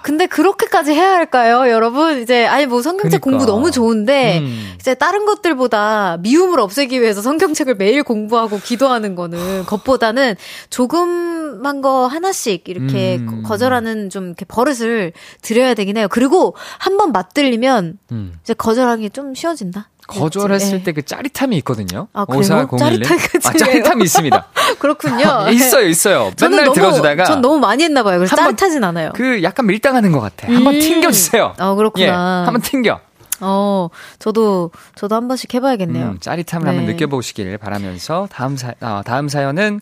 [0.03, 0.05] 아.
[0.05, 2.21] 근데 그렇게까지 해야 할까요, 여러분?
[2.21, 3.31] 이제 아니 뭐 성경책 그러니까.
[3.31, 4.75] 공부 너무 좋은데 음.
[4.75, 10.35] 이제 다른 것들보다 미움을 없애기 위해서 성경책을 매일 공부하고 기도하는 거는 것보다는
[10.71, 13.43] 조금만 거 하나씩 이렇게 음.
[13.45, 16.09] 거절하는 좀 이렇게 버릇을 들여야 되긴 해요.
[16.11, 18.35] 그리고 한번 맞들리면 음.
[18.43, 19.89] 이제 거절하기 좀 쉬워진다.
[20.07, 20.83] 거절했을 네.
[20.85, 22.09] 때그 짜릿함이 있거든요.
[22.13, 22.43] 아, 그래요?
[22.43, 24.47] 짜릿함, 아, 짜릿함이 있습니다.
[24.79, 25.49] 그렇군요.
[25.51, 26.31] 있어요, 있어요.
[26.41, 27.25] 맨날 너무, 들어주다가.
[27.25, 28.19] 전 너무 많이 했나 봐요.
[28.19, 29.13] 그래서 짜릿하진 않아요.
[29.15, 30.49] 그 약간 밀당하는 것 같아.
[30.49, 30.57] 음.
[30.57, 31.55] 한번 튕겨주세요.
[31.59, 32.05] 어, 그렇구나.
[32.05, 33.01] 예, 한번 튕겨.
[33.41, 33.89] 어,
[34.19, 36.07] 저도, 저도 한 번씩 해봐야겠네요.
[36.07, 36.77] 음, 짜릿함을 네.
[36.77, 39.81] 한번 느껴보시길 바라면서 다음 사, 아, 다음 사연은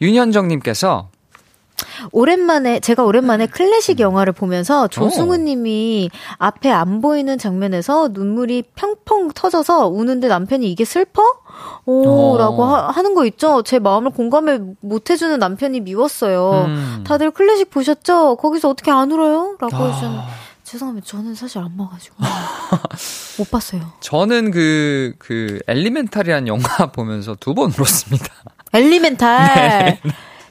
[0.00, 1.08] 윤현정님께서
[2.12, 9.88] 오랜만에 제가 오랜만에 클래식 영화를 보면서 조승우 님이 앞에 안 보이는 장면에서 눈물이 펑펑 터져서
[9.88, 11.22] 우는데 남편이 이게 슬퍼?
[11.84, 12.38] 오, 어.
[12.38, 13.62] 라고 하, 는거 있죠?
[13.62, 16.64] 제 마음을 공감을 못 해주는 남편이 미웠어요.
[16.68, 17.04] 음.
[17.06, 18.36] 다들 클래식 보셨죠?
[18.36, 19.56] 거기서 어떻게 안 울어요?
[19.60, 19.88] 라고 아.
[19.88, 20.24] 해주셨는데.
[20.64, 21.06] 죄송합니다.
[21.06, 22.16] 저는 사실 안 봐가지고.
[23.38, 23.82] 못 봤어요.
[24.00, 28.24] 저는 그, 그, 엘리멘탈이라는 영화 보면서 두 번 울었습니다.
[28.72, 29.54] 엘리멘탈.
[29.54, 30.00] 네.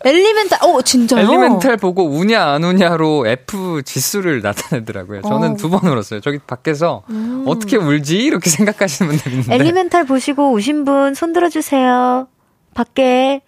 [0.04, 1.26] 엘리멘탈, 어, 진짜요?
[1.26, 5.22] 엘리멘탈 보고 우냐, 안 우냐로 F 지수를 나타내더라고요.
[5.22, 5.56] 저는 어.
[5.56, 6.20] 두번 울었어요.
[6.22, 7.44] 저기 밖에서 음.
[7.48, 8.18] 어떻게 울지?
[8.18, 9.56] 이렇게 생각하시는 분들 있는데.
[9.56, 12.28] 엘리멘탈 보시고 우신 분 손들어 주세요.
[12.74, 13.42] 밖에.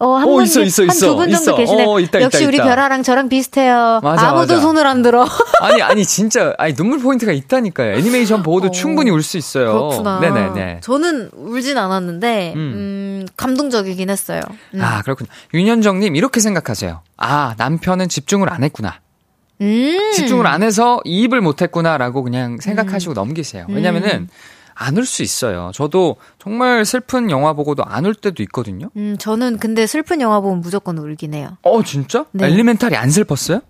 [0.00, 1.06] 어, 한 분, 있어, 있어, 있어.
[1.06, 1.54] 한두 분 정도 있어.
[1.54, 1.84] 계시네.
[1.86, 2.64] 어, 있다, 역시 있다, 우리 있다.
[2.64, 4.00] 별아랑 저랑 비슷해요.
[4.02, 4.60] 맞아, 아무도 맞아.
[4.60, 5.24] 손을 안 들어.
[5.60, 7.94] 아니, 아니, 진짜, 아니, 눈물 포인트가 있다니까요.
[7.94, 9.66] 애니메이션 보고도 어, 충분히 울 수 있어요.
[9.66, 10.18] 그렇구나.
[10.18, 10.80] 네네네.
[10.82, 14.40] 저는 울진 않았는데, 음, 음 감동적이긴 했어요.
[14.74, 14.80] 음.
[14.82, 15.28] 아, 그렇군요.
[15.54, 17.00] 윤현정님, 이렇게 생각하세요.
[17.16, 18.98] 아, 남편은 집중을 안 했구나.
[19.60, 20.12] 음.
[20.14, 23.14] 집중을 안 해서 이입을 못 했구나라고 그냥 생각하시고 음.
[23.14, 23.66] 넘기세요.
[23.68, 24.28] 왜냐면은, 음.
[24.74, 25.70] 안 울 수 있어요.
[25.74, 28.90] 저도 정말 슬픈 영화 보고도 안 울 때도 있거든요.
[28.96, 31.56] 음, 저는 근데 슬픈 영화 보면 무조건 울긴 해요.
[31.62, 32.26] 어, 진짜?
[32.32, 32.46] 네.
[32.46, 33.60] 엘리멘탈이 안 슬펐어요?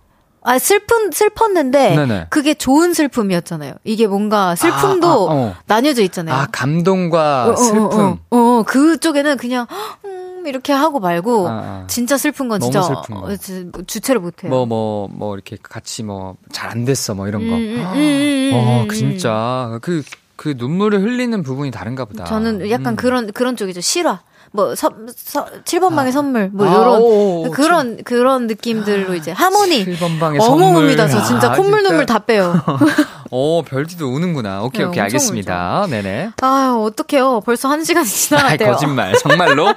[0.46, 2.26] 아, 슬픈, 슬펐는데, 네네.
[2.28, 3.74] 그게 좋은 슬픔이었잖아요.
[3.84, 5.54] 이게 뭔가 슬픔도 아, 아, 어.
[5.66, 6.34] 나뉘어져 있잖아요.
[6.34, 7.82] 아, 감동과 어, 어, 슬픔.
[8.00, 9.66] 어, 어, 어, 그쪽에는 그냥,
[10.04, 11.84] 음, 이렇게 하고 말고, 아, 아.
[11.86, 13.34] 진짜 슬픈 건 진짜, 슬픈 거.
[13.86, 14.50] 주체를 못해요.
[14.50, 17.54] 뭐, 뭐, 뭐, 이렇게 같이 뭐, 잘 안 됐어, 뭐, 이런 거.
[17.56, 19.78] 음, 음, 음, 음 어, 음, 진짜.
[19.80, 20.02] 그,
[20.36, 22.24] 그 눈물을 흘리는 부분이 다른가 보다.
[22.24, 22.96] 저는 약간 음.
[22.96, 23.80] 그런 그런 쪽이죠.
[23.80, 24.20] 실화.
[24.52, 26.12] 뭐 서, 서, 7번 방의 아.
[26.12, 28.04] 선물 뭐 아, 요런 오, 그런 참.
[28.04, 31.08] 그런 느낌들로 이제 하모니 7번 방의 어머입니다.
[31.08, 31.88] 저 진짜 아, 콧물 진짜.
[31.88, 32.54] 눈물 다 빼요.
[33.36, 34.62] 오, 별디도 우는구나.
[34.62, 35.80] 오케이, 네, 오케이, 알겠습니다.
[35.80, 35.90] 울죠.
[35.90, 36.30] 네네.
[36.40, 37.40] 아, 어떡해요.
[37.40, 38.70] 벌써 한 시간이 지나갔대요.
[38.70, 39.12] 거짓말.
[39.18, 39.74] 정말로?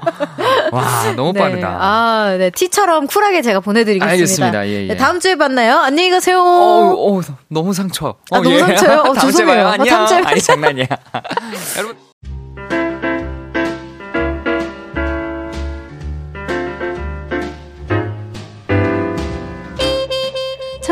[0.72, 1.40] 와, 너무 네.
[1.40, 1.68] 빠르다.
[1.68, 2.52] 아, 네.
[2.52, 4.12] 티처럼 쿨하게 제가 보내드리겠습니다.
[4.12, 4.68] 알겠습니다.
[4.68, 4.88] 예, 예.
[4.90, 5.80] 네, 다음 주에 만나요.
[5.80, 6.40] 안녕히 가세요.
[6.40, 8.10] 어, 어 너무 상처.
[8.30, 8.60] 아, 어, 너무 예.
[8.60, 9.00] 상처요?
[9.00, 9.32] 어, 다음 죄송해요.
[9.32, 9.68] 주에 봐요.
[9.70, 10.04] 안녕.
[10.04, 10.86] 어, 아니, 장난이야.
[11.78, 12.07] 여러분.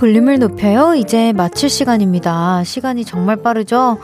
[0.00, 0.94] 볼륨을 높여요.
[0.94, 2.64] 이제 마칠 시간입니다.
[2.64, 3.98] 시간이 정말 빠르죠?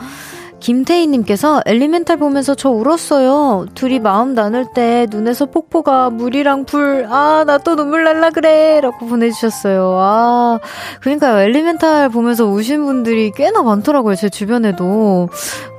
[0.59, 3.67] 김태희님께서 엘리멘탈 보면서 저 울었어요.
[3.75, 8.79] 둘이 마음 나눌 때 눈에서 폭포가 물이랑 불, 아, 나 또 눈물 날라 그래.
[8.81, 9.97] 라고 보내주셨어요.
[9.99, 10.59] 아,
[11.01, 11.39] 그러니까요.
[11.39, 14.15] 엘리멘탈 보면서 우신 분들이 꽤나 많더라고요.
[14.15, 15.29] 제 주변에도.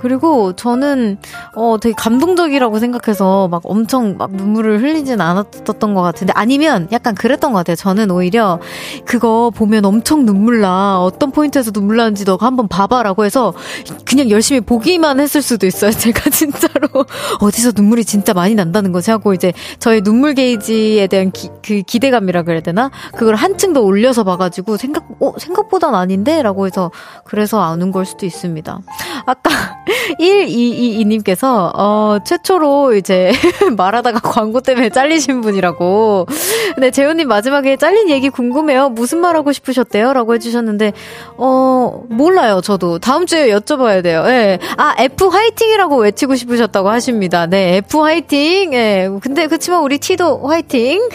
[0.01, 1.19] 그리고 저는,
[1.57, 7.53] 어, 되게 감동적이라고 생각해서 막 엄청 막 눈물을 흘리진 않았던 것 같은데 아니면 약간 그랬던
[7.53, 7.75] 것 같아요.
[7.77, 8.61] 저는 오히려
[9.07, 11.01] 그거 보면 엄청 눈물 나.
[11.01, 13.55] 어떤 포인트에서 눈물 나는지 너가 한번 봐봐라고 해서
[14.05, 15.91] 그냥 열심히 보기만 했을 수도 있어요.
[15.97, 17.05] 제가 진짜로
[17.41, 22.43] 어디서 눈물이 진짜 많이 난다는 거지 하고 이제 저의 눈물 게이지에 대한 기, 그 기대감이라
[22.43, 22.91] 그래야 되나?
[23.17, 26.91] 그걸 한층 더 올려서 봐가지고 생각 어 생각보단 아닌데라고 해서
[27.25, 28.79] 그래서 안 운 걸 수도 있습니다.
[29.25, 29.51] 아까
[30.21, 33.33] 1222님께서 어 최초로 이제
[33.77, 36.27] 말하다가 광고 때문에 잘리신 분이라고.
[36.75, 38.91] 근데 재훈님 마지막에 잘린 얘기 궁금해요.
[38.91, 40.93] 무슨 말 하고 싶으셨대요?라고 해주셨는데
[41.37, 42.61] 어 몰라요.
[42.61, 44.25] 저도 다음 주에 여쭤봐야 돼요.
[44.27, 44.58] 예.
[44.59, 44.67] 네.
[44.77, 47.47] 아, F 화이팅이라고 외치고 싶으셨다고 하십니다.
[47.47, 48.73] 네, F 화이팅.
[48.75, 49.09] 예.
[49.09, 49.19] 네.
[49.21, 51.09] 근데 그렇지만 우리 T도 화이팅.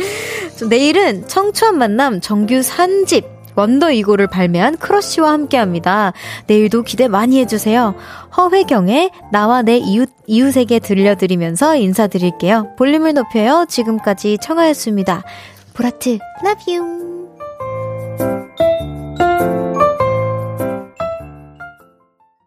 [0.68, 6.12] 내일은 청초한 만남 정규 3집 원더 이고를 발매한 크러쉬와 함께 합니다.
[6.46, 7.94] 내일도 기대 많이 해주세요.
[8.36, 12.74] 허회경의 나와 내 이웃, 이웃에게 들려드리면서 인사드릴게요.
[12.78, 13.66] 볼륨을 높여요.
[13.68, 15.22] 지금까지 청하였습니다.
[15.74, 17.10] 보라트, love you.